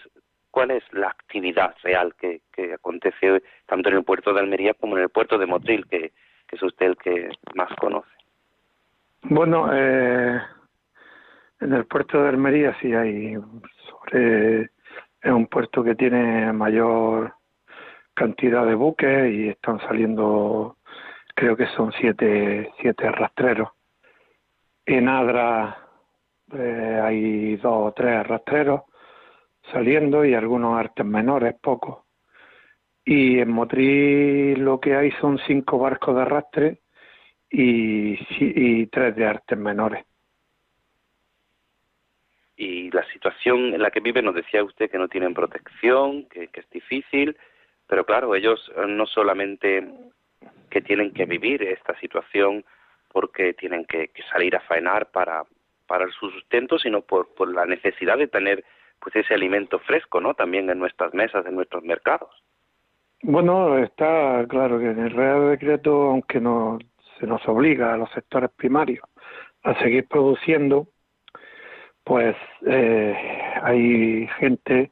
[0.52, 4.98] cuál es la actividad real que, que acontece tanto en el puerto de Almería como
[4.98, 6.12] en el puerto de Motril, que,
[6.48, 8.10] que es usted el que más conoce?
[9.24, 10.42] Bueno, eh,
[11.62, 13.36] en el puerto de Almería sí hay
[13.90, 14.70] sobre
[15.22, 17.36] es un puerto que tiene mayor
[18.14, 20.78] cantidad de buques y están saliendo,
[21.36, 23.70] creo que son siete, siete rastreros.
[24.86, 25.78] En Adra
[26.54, 28.82] eh, hay dos o tres rastreros
[29.72, 32.06] saliendo y algunos artes menores, pocos.
[33.04, 36.82] Y en Motriz lo que hay son cinco barcos de arrastre
[37.50, 40.06] y, y tres de artes menores.
[42.56, 46.50] Y la situación en la que viven, nos decía usted que no tienen protección, que,
[46.50, 47.36] que es difícil,
[47.88, 49.84] pero claro, ellos eh, no solamente
[50.70, 52.64] que tienen que vivir esta situación
[53.12, 55.44] porque tienen que, que salir a faenar para,
[55.88, 58.64] para su sustento, sino por, por la necesidad de tener
[59.02, 60.34] pues ese alimento fresco, ¿no?
[60.34, 62.30] También en nuestras mesas, en nuestros mercados.
[63.24, 66.80] Bueno, está claro que en el Real Decreto, aunque no
[67.20, 69.04] se nos obliga a los sectores primarios
[69.64, 70.88] a seguir produciendo,
[72.04, 72.36] pues
[72.66, 73.16] eh,
[73.62, 74.92] hay gente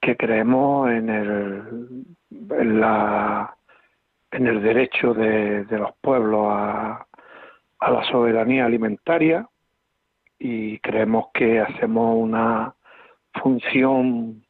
[0.00, 2.04] que creemos en el
[4.32, 7.06] en el derecho de, de los pueblos a,
[7.78, 9.46] a la soberanía alimentaria
[10.38, 12.74] y creemos que hacemos una
[13.34, 14.42] función,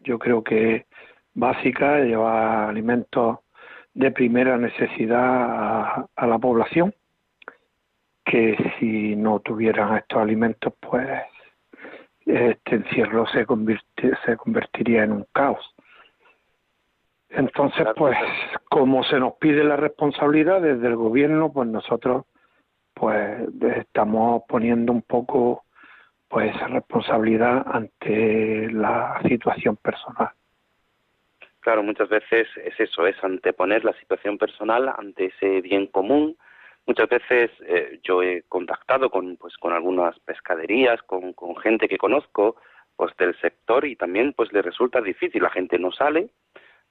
[0.00, 0.86] yo creo que
[1.34, 3.38] básica, llevar alimentos
[3.94, 6.94] de primera necesidad a, la población,
[8.24, 11.08] que si no tuvieran estos alimentos, pues
[12.24, 13.46] este encierro se,
[14.24, 15.74] se convertiría en un caos.
[17.30, 18.16] Entonces, pues,
[18.68, 22.24] como se nos pide la responsabilidad desde el gobierno, pues nosotros,
[22.92, 25.64] pues, estamos poniendo un poco,
[26.30, 30.30] pues, responsabilidad ante la situación personal.
[31.58, 36.36] Claro, muchas veces es eso, es anteponer la situación personal ante ese bien común.
[36.86, 41.98] Muchas veces eh, yo he contactado con, pues, con algunas pescaderías, con, con gente que
[41.98, 42.56] conozco,
[42.94, 45.42] pues, del sector y también, pues, le resulta difícil.
[45.42, 46.30] La gente no sale,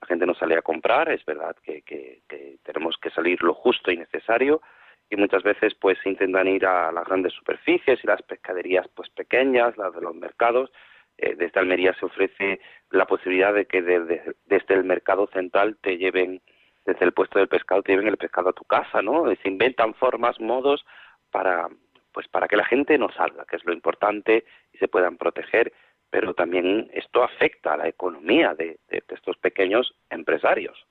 [0.01, 2.19] la gente no sale a comprar, es verdad que, que,
[2.63, 4.61] tenemos que salir lo justo y necesario
[5.09, 9.77] y muchas veces pues intentan ir a las grandes superficies y las pescaderías pues pequeñas,
[9.77, 10.71] las de los mercados.
[11.17, 12.59] Eh, desde Almería se ofrece
[12.91, 14.23] la posibilidad de que desde,
[14.69, 16.41] el mercado central te lleven,
[16.85, 19.25] desde el puesto del pescado, te lleven el pescado a tu casa, ¿no?
[19.43, 20.85] Se inventan formas, modos
[21.31, 21.67] para
[22.11, 24.43] pues para que la gente no salga, que es lo importante
[24.73, 25.71] y se puedan proteger
[26.09, 30.85] pero también esto afecta a la economía de, estos pequeños empresarios.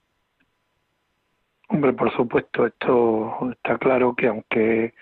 [1.69, 4.93] Hombre, por supuesto, esto está claro que aunque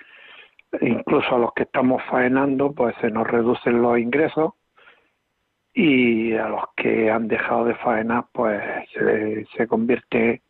[0.82, 4.54] incluso a los que estamos faenando, pues se nos reducen los ingresos
[5.74, 8.62] y a los que han dejado de faenar, pues
[8.94, 10.42] se, se convierte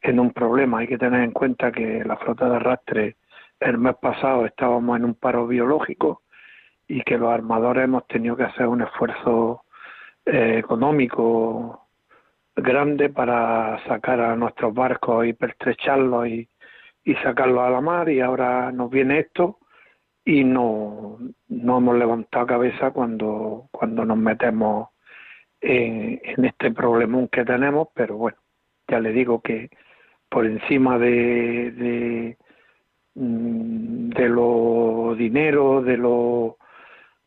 [0.00, 0.78] en un problema.
[0.78, 3.16] Hay que tener en cuenta que la flota de arrastre
[3.58, 6.22] el mes pasado estábamos en un paro biológico
[6.86, 9.64] y que los armadores hemos tenido que hacer un esfuerzo
[10.26, 11.83] eh, económico
[12.56, 16.48] grande para sacar a nuestros barcos y pertrecharlos y,
[17.04, 19.58] y sacarlos a la mar y ahora nos viene esto
[20.24, 24.88] y no, no hemos levantado cabeza cuando, cuando nos metemos
[25.60, 28.38] en, este problemón que tenemos, pero bueno,
[28.88, 29.70] ya le digo que
[30.28, 32.38] por encima de, de,
[33.14, 36.58] mm, de lo dinero, de lo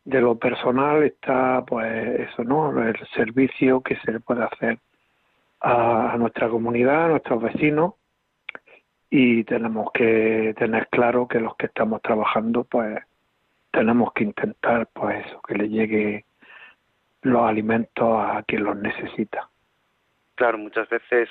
[0.04, 4.78] de lo personal está pues eso no el servicio que se le puede hacer
[5.60, 7.94] a, nuestra comunidad a nuestros vecinos
[9.10, 12.98] y tenemos que tener claro que los que estamos trabajando pues
[13.70, 16.24] tenemos que intentar pues eso que le llegue
[17.22, 19.48] los alimentos a quien los necesita.
[20.34, 21.28] Claro muchas veces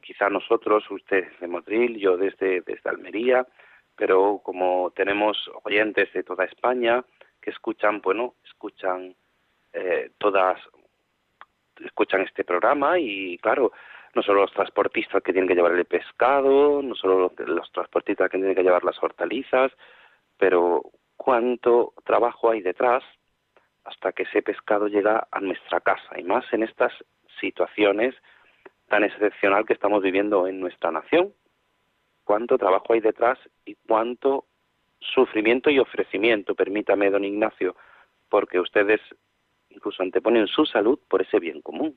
[0.00, 3.46] quizá nosotros usted de Modril yo desde desde Almería
[4.00, 7.04] pero como tenemos oyentes de toda España
[7.40, 9.14] que escuchan, bueno, escuchan
[9.74, 10.58] eh, todas,
[11.84, 13.72] escuchan este programa y claro,
[14.14, 18.38] no solo los transportistas que tienen que llevar el pescado, no solo los transportistas que
[18.38, 19.72] tienen que llevar las hortalizas,
[20.36, 20.82] pero
[21.16, 23.04] cuánto trabajo hay detrás
[23.84, 26.92] hasta que ese pescado llega a nuestra casa y más en estas
[27.40, 28.14] situaciones
[28.88, 31.32] tan excepcional que estamos viviendo en nuestra nación.
[32.24, 34.44] Cuánto trabajo hay detrás y cuánto
[34.98, 37.76] sufrimiento y ofrecimiento, permítame, don Ignacio,
[38.28, 39.00] porque ustedes
[39.70, 41.96] incluso anteponen su salud por ese bien común.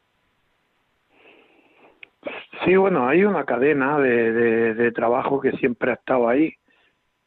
[2.63, 6.53] Sí, bueno, hay una cadena de, trabajo que siempre ha estado ahí.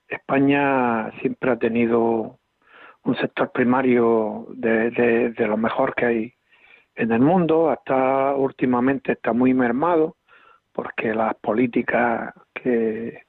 [0.09, 2.39] España siempre ha tenido
[3.03, 6.35] un sector primario de, lo mejor que hay
[6.95, 7.69] en el mundo.
[7.71, 10.17] Hasta últimamente está muy mermado
[10.73, 13.27] porque las políticas que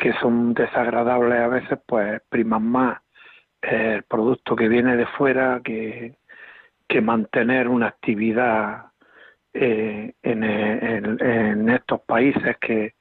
[0.00, 3.00] que son desagradables a veces, pues priman más
[3.60, 6.16] el producto que viene de fuera que,
[6.90, 8.86] que mantener una actividad
[9.54, 12.94] eh, en, estos países que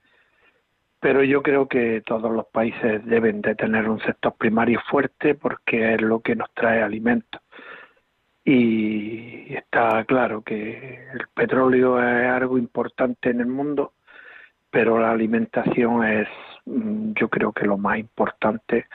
[1.00, 5.96] pero yo creo que todos los países deben de tener un sector primario fuerte porque
[5.96, 7.42] es lo que nos trae alimentos
[8.46, 13.94] y está claro que el petróleo es algo importante en el mundo
[14.70, 16.28] pero la alimentación es
[16.66, 18.86] mm, yo creo que lo más importante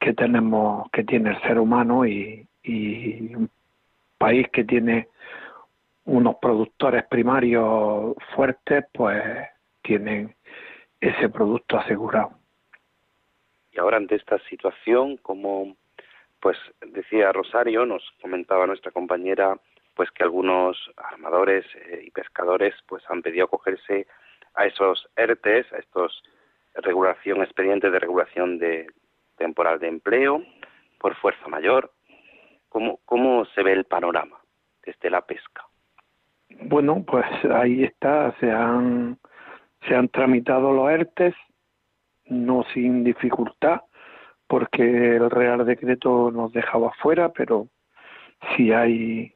[0.00, 3.48] que tenemos que tiene el ser humano y, y un
[4.24, 5.08] país que tiene
[6.06, 9.22] unos productores primarios fuertes pues
[9.82, 10.34] tienen
[10.98, 12.30] ese producto asegurado
[13.72, 15.76] y ahora ante esta situación como
[16.40, 16.56] pues
[16.86, 19.58] decía Rosario nos comentaba nuestra compañera
[19.94, 24.06] pues que algunos armadores eh, y pescadores pues han pedido acogerse
[24.54, 26.22] a esos ERTES, a estos
[26.74, 28.86] regulación, expedientes de regulación de
[29.36, 30.42] temporal de empleo
[30.98, 31.92] por fuerza mayor.
[32.74, 34.36] ¿Cómo, cómo se ve el panorama
[34.84, 35.64] desde la pesca?
[36.62, 39.16] Bueno, pues ahí está, se han,
[39.86, 41.36] se han tramitado los ERTES,
[42.24, 43.82] no sin dificultad,
[44.48, 47.68] porque el Real Decreto nos dejaba fuera, pero
[48.56, 49.32] si hay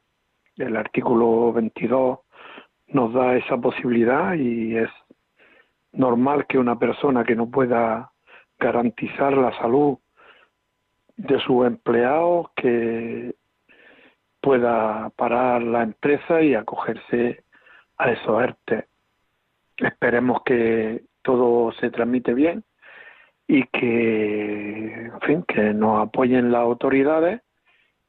[0.57, 2.19] el artículo 22
[2.87, 4.89] nos da esa posibilidad y es
[5.93, 8.11] normal que una persona que no pueda
[8.59, 9.97] garantizar la salud
[11.19, 13.35] de sus empleados, que
[14.41, 17.43] pueda parar la empresa y acogerse
[17.97, 18.87] a esos ERTE.
[19.77, 22.63] Esperemos que todo se transmite bien
[23.47, 27.41] y que, en fin, que nos apoyen las autoridades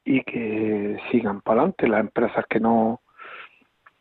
[0.05, 3.01] y que sigan para adelante las empresas que no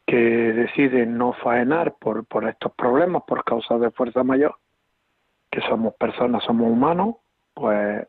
[0.07, 4.57] que deciden no faenar por, por estos problemas por causa de fuerza mayor,
[5.53, 7.17] que somos personas, somos humanos,
[7.55, 8.09] pues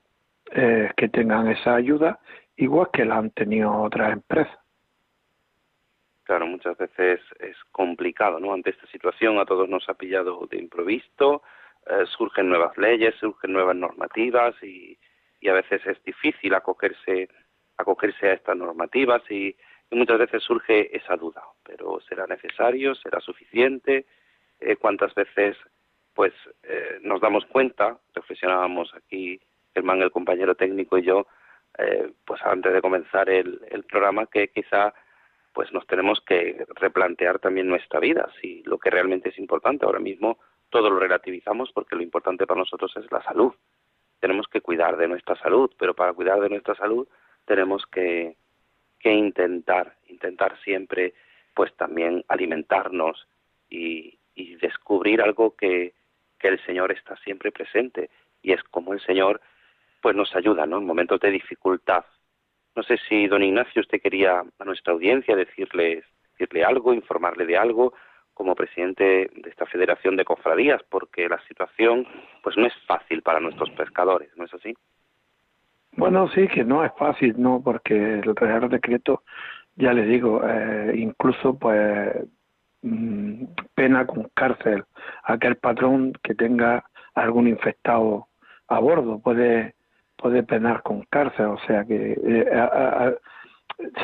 [0.51, 2.19] eh, que tengan esa ayuda,
[2.57, 4.57] igual que la han tenido otras empresas.
[6.23, 8.53] Claro, muchas veces es complicado, ¿no?
[8.53, 11.41] Ante esta situación a todos nos ha pillado de improviso,
[11.87, 14.97] eh, surgen nuevas leyes, surgen nuevas normativas y,
[15.41, 17.27] y a veces es difícil acogerse,
[17.77, 19.55] acogerse a estas normativas y,
[19.93, 22.95] muchas veces surge esa duda, pero ¿será necesario?
[22.95, 24.05] ¿Será suficiente?
[24.61, 25.57] Eh, ¿Cuántas veces
[26.13, 26.33] pues
[26.63, 29.39] eh, nos damos cuenta, reflexionábamos aquí
[29.73, 31.27] Germán, el compañero técnico y yo,
[31.77, 33.59] eh, pues antes de comenzar el,
[33.89, 34.93] programa, que quizá
[35.53, 39.85] pues nos tenemos que replantear también nuestra vida, si lo que realmente es importante.
[39.85, 43.53] Ahora mismo todo lo relativizamos porque lo importante para nosotros es la salud.
[44.19, 47.07] Tenemos que cuidar de nuestra salud, pero para cuidar de nuestra salud
[47.45, 48.37] tenemos que,
[48.99, 51.13] que intentar, intentar siempre
[51.53, 53.27] pues también alimentarnos
[53.69, 55.93] y, y descubrir algo que,
[56.39, 58.09] que el Señor está siempre presente
[58.41, 59.41] y es como el Señor
[60.01, 60.77] pues nos ayuda ¿no?
[60.77, 62.03] en momentos de dificultad.
[62.75, 67.57] No sé si don Ignacio usted quería a nuestra audiencia decirle, decirle algo, informarle de
[67.57, 67.93] algo
[68.33, 72.07] como presidente de esta Federación de Cofradías, porque la situación
[72.41, 74.73] pues no es fácil para nuestros pescadores, ¿no es así?
[75.97, 77.61] Bueno, sí, que no es fácil, ¿no?
[77.61, 79.23] Porque el Real Decreto,
[79.75, 82.15] ya le digo, eh, incluso pues
[82.81, 83.43] mm,
[83.75, 84.85] pena con cárcel
[85.23, 88.27] aquel patrón que tenga algún infectado
[88.67, 89.75] a bordo, puede,
[90.21, 93.15] puede penar con cárcel, o sea que eh,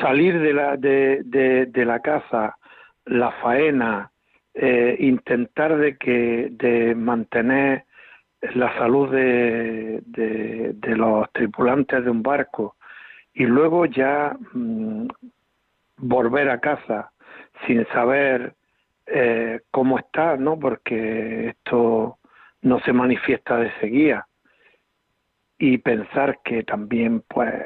[0.02, 2.58] salir de la, de, de, de la casa,
[3.06, 4.12] la faena,
[4.54, 7.86] eh, intentar de que de mantener
[8.56, 12.76] la salud de, de, los tripulantes de un barco
[13.34, 15.08] y luego ya mm,
[15.98, 17.12] volver a casa
[17.66, 18.54] sin saber
[19.06, 20.58] eh, cómo está, ¿no?
[20.58, 22.18] Porque esto
[22.62, 24.27] no se manifiesta de seguida
[25.58, 27.66] y pensar que también pues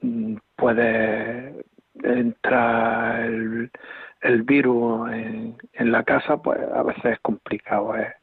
[0.00, 1.64] mm, puede
[2.02, 8.14] entrar el, virus en, en, la casa pues a veces es complicado ¿eh?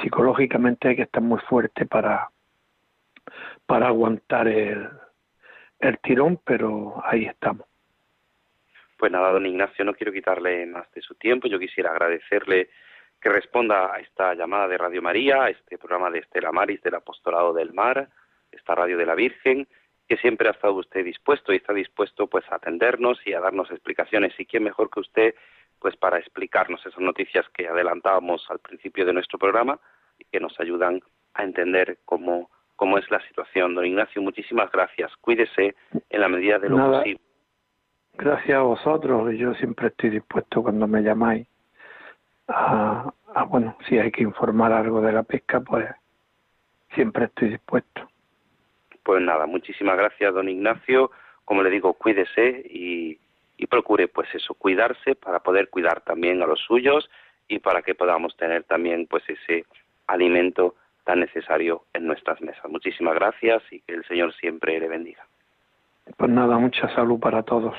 [0.00, 2.30] psicológicamente hay que estar muy fuerte para,
[3.66, 4.88] para aguantar el,
[5.80, 7.66] el tirón, pero ahí estamos.
[8.98, 11.48] Pues nada, don Ignacio, no quiero quitarle más de su tiempo.
[11.48, 12.68] Yo quisiera agradecerle
[13.20, 16.94] que responda a esta llamada de Radio María, a este programa de Estela Maris del
[16.94, 18.08] Apostolado del Mar,
[18.50, 19.68] esta radio de la Virgen,
[20.08, 23.70] que siempre ha estado usted dispuesto y está dispuesto pues a atendernos y a darnos
[23.70, 24.32] explicaciones.
[24.38, 25.34] Y quién mejor que usted
[25.78, 29.78] pues para explicarnos esas noticias que adelantábamos al principio de nuestro programa
[30.18, 31.00] y que nos ayudan
[31.34, 33.74] a entender cómo, cómo es la situación.
[33.74, 35.10] Don Ignacio, muchísimas gracias.
[35.20, 35.74] Cuídese
[36.08, 37.20] en la medida de lo posible.
[38.14, 39.34] Gracias a vosotros.
[39.36, 41.46] Yo siempre estoy dispuesto cuando me llamáis
[42.50, 45.88] a, a, bueno, si hay que informar algo de la pesca, pues
[46.94, 48.08] siempre estoy dispuesto.
[49.02, 51.10] Pues nada, muchísimas gracias, don Ignacio.
[51.44, 53.18] Como le digo, cuídese y,
[53.56, 57.10] y procure pues eso, cuidarse para poder cuidar también a los suyos
[57.48, 59.64] y para que podamos tener también pues ese
[60.06, 60.74] alimento
[61.04, 62.64] tan necesario en nuestras mesas.
[62.70, 65.26] Muchísimas gracias y que el Señor siempre le bendiga.
[66.16, 67.76] Pues nada, mucha salud para todos.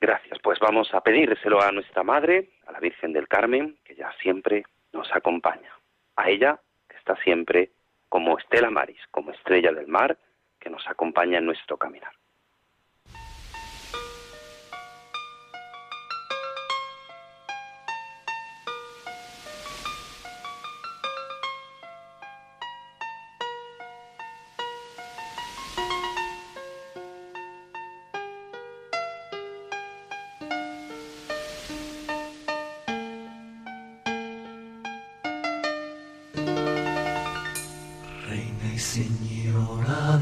[0.00, 4.12] Gracias, pues vamos a pedírselo a nuestra Madre, a la Virgen del Carmen, que ya
[4.20, 5.72] siempre nos acompaña.
[6.16, 7.70] A ella, que está siempre
[8.08, 10.18] como Estela Maris, como estrella del mar,
[10.60, 12.12] que nos acompaña en nuestro caminar.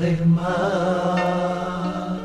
[0.05, 2.19] Del mar,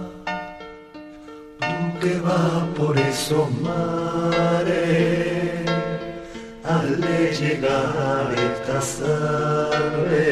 [1.59, 4.71] tú que vas por esos mares,
[6.65, 10.28] hazle llegar estas aves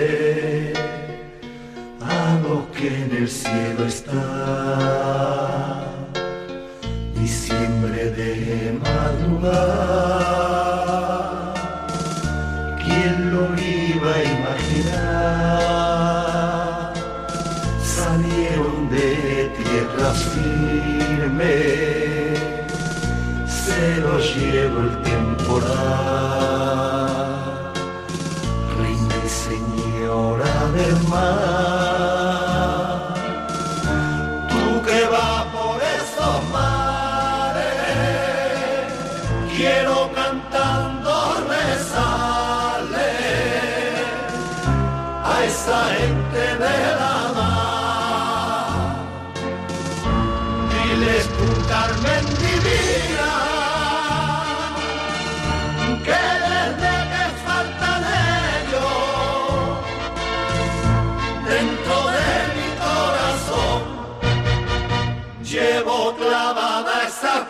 [66.38, 67.46] Yamanaşsa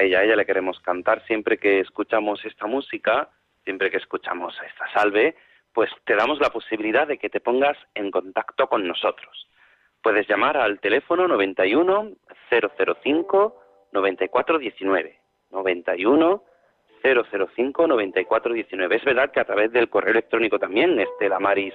[0.00, 3.28] a ella, a ella le queremos cantar siempre que escuchamos esta música,
[3.64, 5.36] siempre que escuchamos esta salve,
[5.72, 9.46] pues te damos la posibilidad de que te pongas en contacto con nosotros.
[10.02, 12.12] Puedes llamar al teléfono 91
[12.48, 15.18] 005 9419.
[15.50, 16.42] 91
[17.02, 18.96] 005 9419.
[18.96, 21.74] Es verdad que a través del correo electrónico también, estelamaris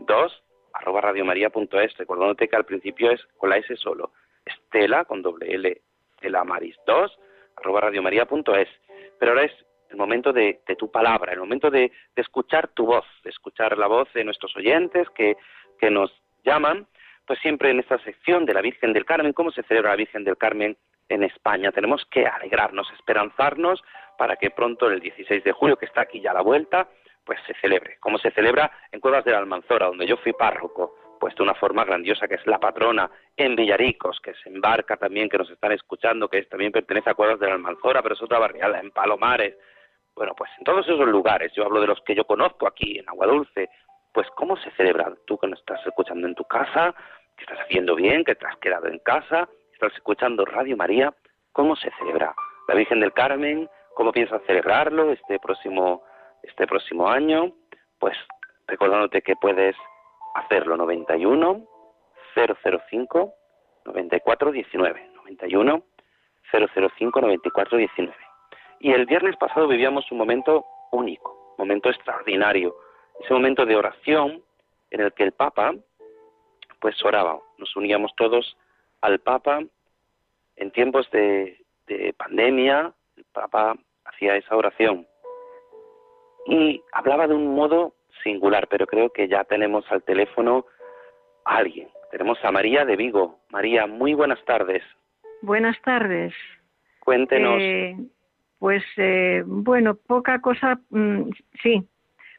[0.00, 0.42] 2
[0.72, 4.12] arroba radiomaria.es, recordándote que al principio es con la S solo,
[4.44, 5.80] estela con doble L,
[6.14, 7.18] estelamaris 2
[7.60, 8.68] arroba radiomaria.es.
[9.18, 9.52] Pero ahora es
[9.90, 13.86] el momento de, tu palabra, el momento de, de, escuchar tu voz, de escuchar la
[13.86, 15.36] voz de nuestros oyentes que,
[15.78, 16.12] que nos
[16.44, 16.86] llaman,
[17.26, 20.24] pues siempre en esta sección de la Virgen del Carmen, cómo se celebra la Virgen
[20.24, 20.76] del Carmen
[21.08, 21.72] en España.
[21.72, 23.82] Tenemos que alegrarnos, esperanzarnos
[24.16, 26.88] para que pronto, el 16 de julio, que está aquí ya a la vuelta,
[27.24, 30.96] pues se celebre, como se celebra en Cuevas de la Almanzora, donde yo fui párroco,
[31.20, 35.28] pues de una forma grandiosa, que es la patrona en Villaricos, que se embarca también,
[35.28, 38.22] que nos están escuchando, que es, también pertenece a Cuevas de la Almanzora, pero es
[38.22, 39.54] otra barriada, en Palomares.
[40.16, 43.08] Bueno, pues en todos esos lugares, yo hablo de los que yo conozco aquí en
[43.08, 43.68] Agua Dulce,
[44.14, 46.94] pues cómo se celebra tú que nos estás escuchando en tu casa,
[47.36, 51.12] que estás haciendo bien, que te has quedado en casa, estás escuchando Radio María,
[51.52, 52.34] cómo se celebra
[52.66, 56.02] la Virgen del Carmen, cómo piensas celebrarlo este próximo
[56.42, 57.52] este próximo año,
[57.98, 58.16] pues
[58.66, 59.76] recordándote que puedes
[60.34, 61.66] hacerlo 91
[62.34, 63.34] 005
[63.84, 65.82] 94 19 91
[66.50, 68.16] 005 94 19
[68.80, 72.74] y el viernes pasado vivíamos un momento único momento extraordinario,
[73.22, 74.42] ese momento de oración
[74.90, 75.74] en el que el Papa
[76.80, 78.56] pues oraba, nos uníamos todos
[79.02, 79.62] al Papa
[80.56, 83.76] en tiempos de, de pandemia, el Papa
[84.06, 85.06] hacía esa oración.
[86.46, 87.92] Y hablaba de un modo
[88.22, 90.66] singular, pero creo que ya tenemos al teléfono
[91.44, 91.88] a alguien.
[92.10, 93.40] Tenemos a María de Vigo.
[93.50, 94.82] María, muy buenas tardes.
[95.42, 96.34] Buenas tardes.
[97.00, 97.58] Cuéntenos.
[97.60, 97.96] Eh,
[98.58, 101.30] pues eh, bueno, poca cosa, mm,
[101.62, 101.82] sí,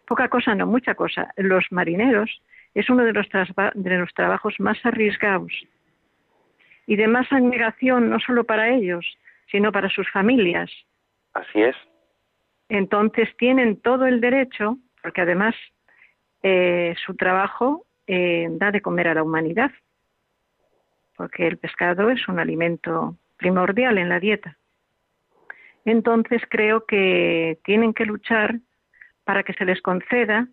[0.05, 1.33] poca cosa, no, mucha cosa.
[1.37, 2.41] Los marineros
[2.73, 3.27] es uno de los,
[3.73, 5.51] de los trabajos más arriesgados
[6.85, 9.05] y de más abnegación, no solo para ellos,
[9.49, 10.69] sino para sus familias.
[11.33, 11.75] Así es.
[12.69, 15.55] Entonces tienen todo el derecho, porque además
[16.43, 19.71] eh, su trabajo eh, da de comer a la humanidad,
[21.15, 24.57] porque el pescado es un alimento primordial en la dieta.
[25.85, 28.59] Entonces creo que tienen que luchar
[29.23, 30.47] para que se les conceda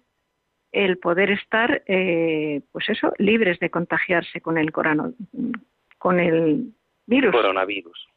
[0.73, 5.15] el poder estar, eh, pues eso, libres de contagiarse con el corano,
[5.99, 6.73] con el
[7.07, 7.33] virus.
[7.33, 8.09] Coronavirus.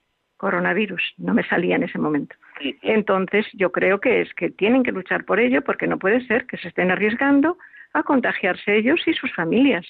[0.42, 2.36] Coronavirus, no me salía en ese momento.
[2.82, 6.48] Entonces yo creo que es que tienen que luchar por ello porque no puede ser
[6.48, 7.60] que se estén arriesgando
[7.94, 9.86] a contagiarse ellos y sus familias.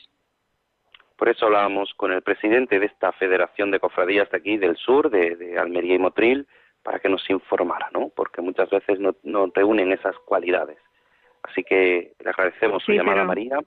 [1.15, 5.09] Por eso hablábamos con el presidente de esta Federación de Cofradías de aquí del sur,
[5.09, 6.45] de, Almería y Motril,
[6.83, 8.11] para que nos informara, ¿no?
[8.13, 10.79] Porque muchas veces no, no reúnen esas cualidades.
[11.43, 13.57] Así que le agradecemos su llamada, María.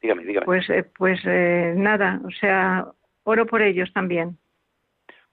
[0.00, 0.46] Dígame, dígame.
[0.46, 2.86] Pues, eh, pues eh, nada, o sea,
[3.24, 4.38] oro por ellos también.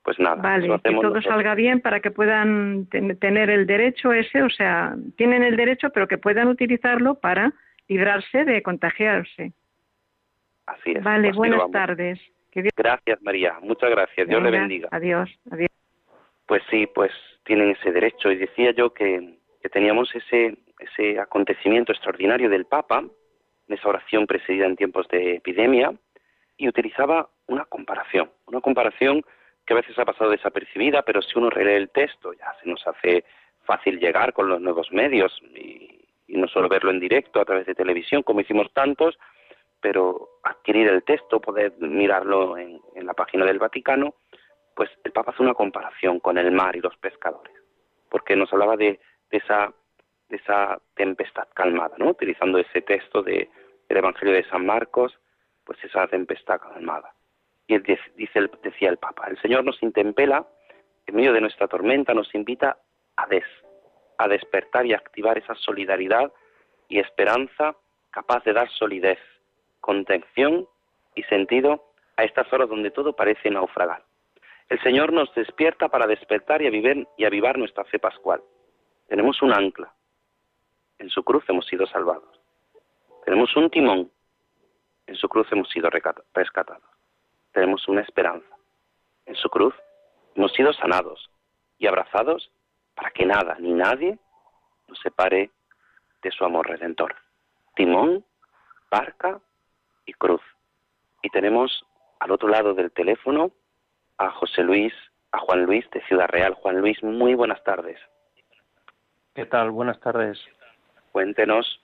[0.04, 4.50] Pues nada, vale, que todo salga bien para que puedan tener el derecho ese, o
[4.50, 7.54] sea, tienen el derecho, pero que puedan utilizarlo para
[7.88, 9.54] librarse de contagiarse.
[10.66, 11.04] Así es.
[11.04, 12.20] Vale, buenas tardes.
[12.76, 13.56] Gracias, María.
[13.62, 14.28] Muchas gracias.
[14.28, 14.90] Dios le bendiga.
[14.92, 15.70] Adiós, adiós.
[16.46, 17.12] Pues sí, pues
[17.46, 18.30] tienen ese derecho.
[18.32, 24.28] Y decía yo que, que teníamos ese, ese acontecimiento extraordinario del Papa, en esa oración
[24.28, 25.94] presidida en tiempos de epidemia,
[26.58, 29.24] y utilizaba una comparación, una comparación
[29.66, 32.86] que a veces ha pasado desapercibida, pero si uno relee el texto ya se nos
[32.88, 33.24] hace
[33.64, 37.76] fácil llegar con los nuevos medios y, no solo verlo en directo a través de
[37.76, 39.20] televisión, como hicimos tantos,
[39.80, 44.16] pero adquirir el texto, poder mirarlo en, la página del Vaticano,
[44.76, 47.54] pues el Papa hace una comparación con el mar y los pescadores,
[48.10, 49.00] porque nos hablaba de,
[49.30, 49.72] esa,
[50.30, 52.10] de esa tempestad calmada, ¿no?
[52.10, 53.50] utilizando ese texto de,
[53.88, 55.20] del Evangelio de San Marcos,
[55.64, 57.14] pues esa tempestad calmada.
[57.68, 57.84] Él
[58.16, 60.46] dice, decía el Papa, el Señor nos intempela,
[61.06, 62.78] en medio de nuestra tormenta nos invita
[63.16, 63.46] a, des,
[64.18, 66.32] a despertar y activar esa solidaridad
[66.90, 67.76] y esperanza
[68.12, 69.20] capaz de dar solidez,
[69.80, 70.68] contención
[71.16, 71.84] y sentido
[72.18, 74.04] a estas horas donde todo parece naufragar.
[74.70, 78.42] El Señor nos despierta para despertar y, y avivar nuestra fe pascual.
[79.08, 79.94] Tenemos un ancla.
[81.00, 82.40] En su cruz hemos sido salvados.
[83.26, 84.12] Tenemos un timón.
[85.08, 86.93] En su cruz hemos sido rescatados
[87.54, 88.48] tenemos una esperanza.
[89.26, 89.74] En su cruz
[90.36, 91.30] hemos sido sanados
[91.78, 92.52] y abrazados
[92.96, 94.18] para que nada ni nadie
[94.88, 95.52] nos separe
[96.22, 97.16] de su amor redentor.
[97.76, 98.26] Timón,
[98.92, 99.40] barca
[100.06, 100.42] y cruz.
[101.22, 101.86] Y tenemos
[102.20, 103.52] al otro lado del teléfono
[104.18, 104.94] a José Luis,
[105.32, 106.54] a Juan Luis de Ciudad Real.
[106.54, 108.00] Juan Luis, muy buenas tardes.
[109.34, 109.72] ¿Qué tal?
[109.72, 110.40] Buenas tardes.
[111.12, 111.83] Cuéntenos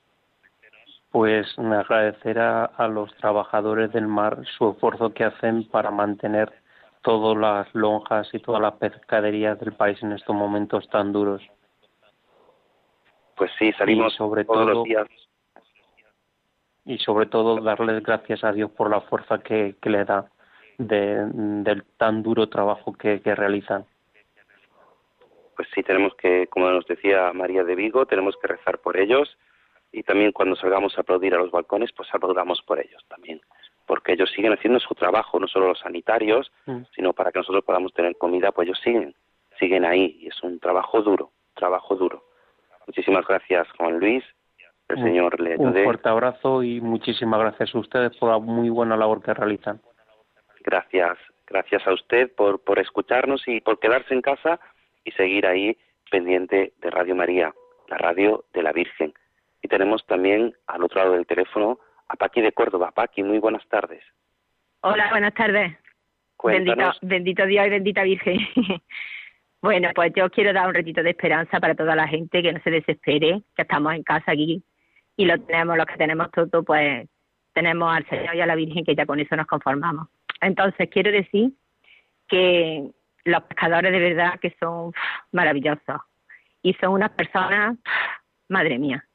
[1.11, 6.53] pues agradecer a, los trabajadores del mar su esfuerzo que hacen para mantener
[7.01, 11.41] todas las lonjas y todas las pescaderías del país en estos momentos tan duros.
[13.35, 15.07] Pues sí, salimos sobre todos todo, los días.
[16.85, 20.29] Y sobre todo darles gracias a Dios por la fuerza que, le da
[20.77, 23.85] del tan duro trabajo que, que realizan.
[25.55, 29.37] Pues sí, tenemos que, como nos decía María de Vigo, tenemos que rezar por ellos
[29.91, 33.41] y también cuando salgamos a aplaudir a los balcones, pues aplaudamos por ellos también,
[33.85, 36.81] porque ellos siguen haciendo su trabajo, no solo los sanitarios, mm.
[36.95, 39.15] sino para que nosotros podamos tener comida, pues ellos siguen,
[39.59, 42.23] siguen ahí y es un trabajo duro, trabajo duro.
[42.87, 44.23] Muchísimas gracias, Juan Luis.
[44.87, 48.97] El Señor le Un fuerte abrazo y muchísimas gracias a ustedes por la muy buena
[48.97, 49.79] labor que realizan.
[50.61, 51.15] Gracias,
[51.45, 54.59] gracias a usted por, por escucharnos y por quedarse en casa
[55.03, 55.77] y seguir ahí
[56.09, 57.53] pendiente de Radio María,
[57.87, 59.13] la radio de la Virgen.
[59.69, 62.91] Tenemos también al otro lado del teléfono a Paqui de Córdoba.
[62.91, 64.03] Paqui, muy buenas tardes.
[64.81, 65.77] Hola, buenas tardes.
[66.43, 68.39] Bendito, bendito Dios y bendita Virgen.
[69.61, 72.59] bueno, pues yo quiero dar un ratito de esperanza para toda la gente que no
[72.61, 74.63] se desespere, que estamos en casa aquí
[75.17, 77.07] y lo tenemos, los que tenemos todo, pues
[77.53, 80.07] tenemos al Señor y a la Virgen que ya con eso nos conformamos.
[80.39, 81.51] Entonces, quiero decir
[82.29, 82.89] que
[83.25, 84.93] los pescadores de verdad que son
[85.33, 86.01] maravillosos
[86.61, 87.77] y son unas personas
[88.47, 89.05] madre mía,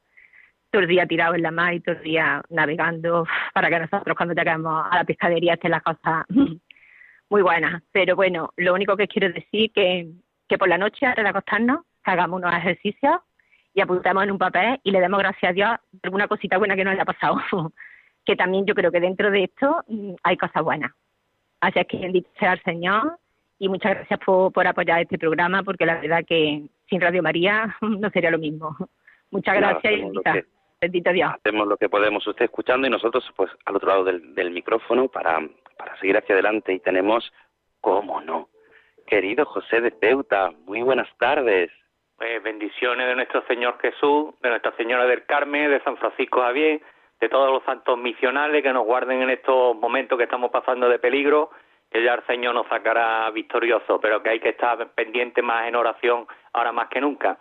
[0.75, 4.16] todo el día tirado en la mar y todo el día navegando para que nosotros
[4.16, 6.25] cuando lleguemos a la pescadería estén las cosas
[7.31, 7.81] muy buenas.
[7.93, 10.09] Pero bueno, lo único que quiero decir que,
[10.49, 13.18] que por la noche antes de acostarnos hagamos unos ejercicios
[13.72, 16.75] y apuntemos en un papel y le demos gracias a Dios por alguna cosita buena
[16.75, 17.41] que nos haya pasado.
[18.27, 20.91] que también yo creo que dentro de esto mm, hay cosas buenas.
[21.61, 23.16] Así es que bendito sea el Señor
[23.61, 27.77] y muchas gracias por, por apoyar este programa porque la verdad que sin Radio María
[27.81, 28.77] no sería lo mismo.
[29.31, 30.54] Muchas gracias y
[30.85, 31.32] bendito Dios.
[31.35, 35.09] Hacemos lo que podemos, usted escuchando y nosotros pues al otro lado del, del micrófono
[35.09, 35.41] para,
[35.76, 37.32] para seguir hacia adelante y tenemos,
[37.80, 38.49] cómo no,
[39.07, 41.70] querido José de Peuta, muy buenas tardes.
[42.16, 46.80] Pues bendiciones de nuestro Señor Jesús, de Nuestra Señora del Carmen, de San Francisco Javier,
[47.20, 50.99] de todos los santos misionales que nos guarden en estos momentos que estamos pasando de
[50.99, 51.51] peligro,
[51.91, 55.76] que ya el Señor nos sacará victorioso, pero que hay que estar pendiente más en
[55.76, 57.39] oración ahora más que nunca.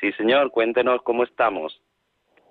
[0.00, 1.80] Sí, señor, cuéntenos cómo estamos.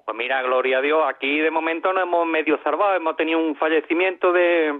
[0.07, 3.57] Pues mira, gloria a Dios, aquí de momento nos hemos medio salvado, hemos tenido un
[3.57, 4.79] fallecimiento de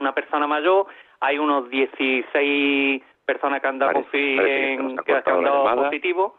[0.00, 0.86] una persona mayor,
[1.20, 6.38] hay unos 16 personas que han dado, que, han dado positivo.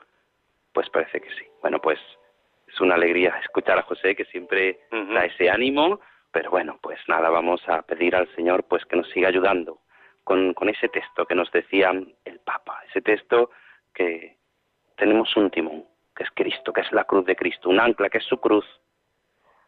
[0.73, 1.45] Pues parece que sí.
[1.61, 1.99] Bueno, pues
[2.67, 5.99] es una alegría escuchar a José que siempre da ese ánimo,
[6.31, 9.81] pero bueno, pues nada, vamos a pedir al Señor pues que nos siga ayudando
[10.23, 13.51] con, con ese texto que nos decía el Papa, ese texto
[13.93, 14.35] que
[14.95, 15.85] tenemos un timón,
[16.15, 18.65] que es Cristo, que es la cruz de Cristo, un ancla que es su cruz.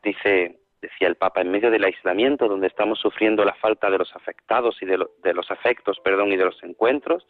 [0.01, 4.15] Dice, decía el Papa, en medio del aislamiento donde estamos sufriendo la falta de los
[4.15, 7.27] afectados y de, de los afectos, perdón, y de los encuentros,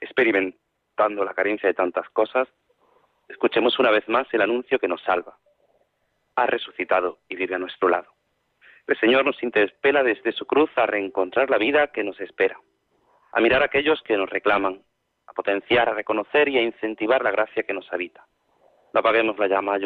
[0.00, 2.48] experimentando la carencia de tantas cosas,
[3.28, 5.38] escuchemos una vez más el anuncio que nos salva.
[6.34, 8.08] Ha resucitado y vive a nuestro lado.
[8.86, 12.58] El Señor nos interpela desde su cruz a reencontrar la vida que nos espera,
[13.32, 14.82] a mirar a aquellos que nos reclaman,
[15.26, 18.26] a potenciar, a reconocer y a incentivar la gracia que nos habita.
[18.92, 19.76] No apaguemos la llama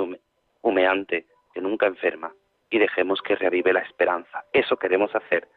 [0.62, 2.32] humeante que nunca enferma
[2.70, 4.44] y dejemos que reavive la esperanza.
[4.53, 5.48] Eso queremos hacer,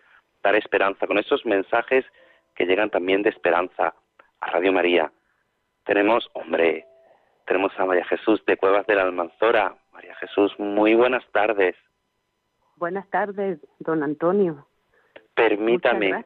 [0.43, 2.05] dar esperanza con esos mensajes
[2.55, 3.93] que llegan también de esperanza
[4.41, 5.11] a Radio María.
[5.85, 6.85] Tenemos, hombre,
[7.45, 9.75] tenemos a María Jesús de Cuevas de la Almanzora.
[9.93, 11.75] María Jesús, muy buenas tardes.
[12.75, 14.67] Buenas tardes, don Antonio.
[15.33, 16.25] Permítame,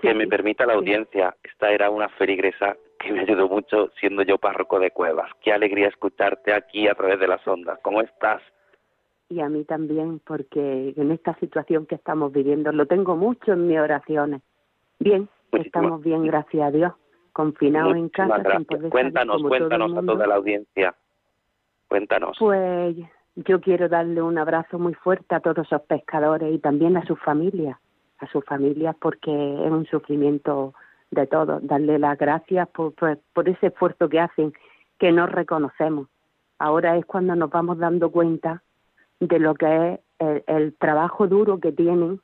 [0.00, 1.36] que me permita la audiencia.
[1.42, 5.30] Esta era una ferigresa que me ayudó mucho siendo yo párroco de Cuevas.
[5.42, 7.78] Qué alegría escucharte aquí a través de las ondas.
[7.82, 8.42] ¿Cómo estás?
[9.28, 13.66] Y a mí también, porque en esta situación que estamos viviendo lo tengo mucho en
[13.66, 14.42] mis oraciones.
[15.00, 16.92] Bien, estamos bien, gracias a Dios
[17.36, 18.42] confinados en casa.
[18.90, 20.94] cuéntanos, cuéntanos a toda la audiencia.
[21.86, 22.34] Cuéntanos.
[22.38, 22.96] Pues
[23.34, 27.20] yo quiero darle un abrazo muy fuerte a todos esos pescadores y también a sus
[27.20, 27.78] familias,
[28.18, 30.72] a sus familias porque es un sufrimiento
[31.10, 31.66] de todos.
[31.66, 34.52] Darle las gracias por, por, ese esfuerzo que hacen,
[34.98, 36.08] que no reconocemos.
[36.58, 38.62] Ahora es cuando nos vamos dando cuenta
[39.20, 42.20] de lo que es el, el trabajo duro que tienen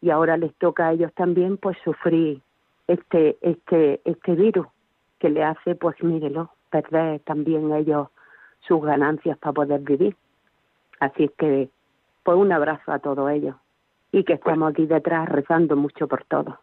[0.00, 2.40] y ahora les toca a ellos también pues sufrir
[2.86, 4.66] este, este, este virus
[5.18, 8.08] que le hace, pues mírelo, perder también ellos
[8.60, 10.16] sus ganancias para poder vivir.
[11.00, 11.68] Así es que,
[12.22, 13.56] pues un abrazo a todos ellos
[14.12, 16.54] y que estamos aquí detrás rezando mucho por todos.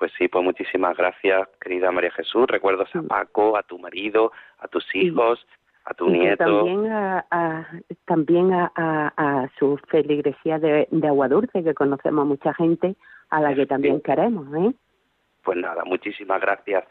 [0.00, 2.46] Pues sí, pues muchísimas gracias, querida María Jesús.
[2.46, 5.46] Recuerdos a Paco, a tu marido, a tus hijos,
[5.84, 6.42] a tu nieto.
[6.42, 12.96] También a, también a, a, su feligresía de, de Aguadulce, que conocemos mucha gente
[13.28, 14.72] a la que también queremos, ¿eh?
[15.42, 16.82] Pues nada, muchísimas gracias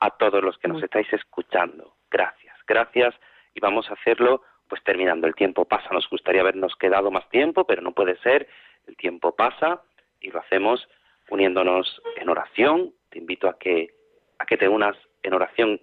[0.00, 1.94] a todos los que nos estáis escuchando.
[2.10, 3.14] Gracias, gracias.
[3.54, 5.26] Y vamos a hacerlo pues terminando.
[5.26, 8.46] El tiempo pasa, nos gustaría habernos quedado más tiempo, pero no puede ser.
[8.86, 9.80] El tiempo pasa
[10.20, 10.86] y lo hacemos
[11.30, 12.92] uniéndonos en oración.
[13.10, 13.94] Te invito a que,
[14.38, 15.80] a que te unas en oración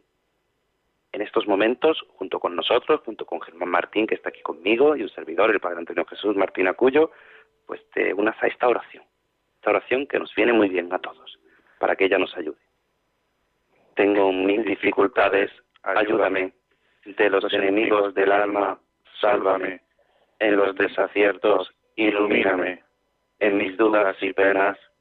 [1.12, 5.04] en estos momentos junto con nosotros, junto con Germán Martín, que está aquí conmigo, y
[5.04, 7.12] un servidor, el Padre Antonio Jesús Martín Acuyo,
[7.66, 9.04] pues te unas a esta oración.
[9.56, 11.40] Esta oración que nos viene muy bien a todos
[11.80, 12.60] para que ella nos ayude.
[13.96, 15.52] Tengo mil dificultades,
[15.84, 16.54] ayúdame.
[17.06, 18.80] De los enemigos del alma,
[19.22, 19.82] sálvame.
[20.40, 22.84] En los desaciertos, ilumíname.
[23.40, 24.78] En mis dudas y penas,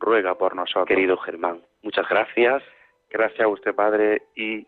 [0.00, 0.88] ruega por nosotros.
[0.88, 2.62] Querido Germán, muchas gracias.
[3.10, 4.66] Gracias a usted, Padre, y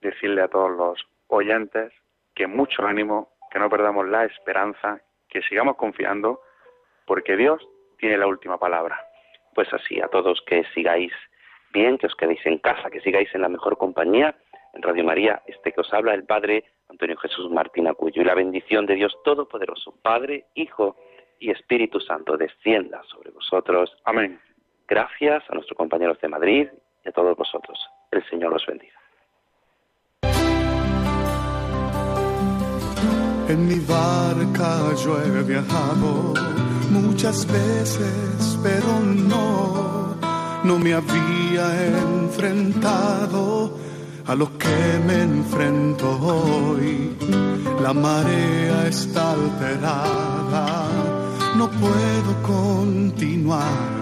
[0.00, 1.92] decirle a todos los oyentes
[2.34, 6.40] que mucho ánimo, que no perdamos la esperanza, que sigamos confiando,
[7.06, 7.66] porque Dios
[7.98, 8.98] tiene la última palabra.
[9.54, 11.12] Pues así, a todos que sigáis
[11.72, 14.34] bien, que os quedéis en casa, que sigáis en la mejor compañía.
[14.74, 18.22] En Radio María, este que os habla, el Padre Antonio Jesús Martín Acuyo.
[18.22, 20.96] Y la bendición de Dios Todopoderoso, Padre, Hijo
[21.38, 23.94] y Espíritu Santo, descienda sobre vosotros.
[24.04, 24.40] Amén.
[24.88, 26.68] Gracias a nuestros compañeros de Madrid
[27.04, 27.78] y a todos vosotros.
[28.10, 29.02] El Señor os bendiga.
[33.48, 36.32] En mi barca yo he viajado
[36.90, 40.16] muchas veces, pero no,
[40.64, 43.76] no me había enfrentado
[44.26, 47.16] a lo que me enfrento hoy.
[47.82, 50.88] La marea está alterada,
[51.56, 54.01] no puedo continuar.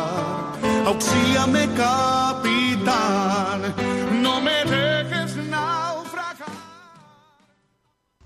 [0.91, 3.59] Auxíame, capitán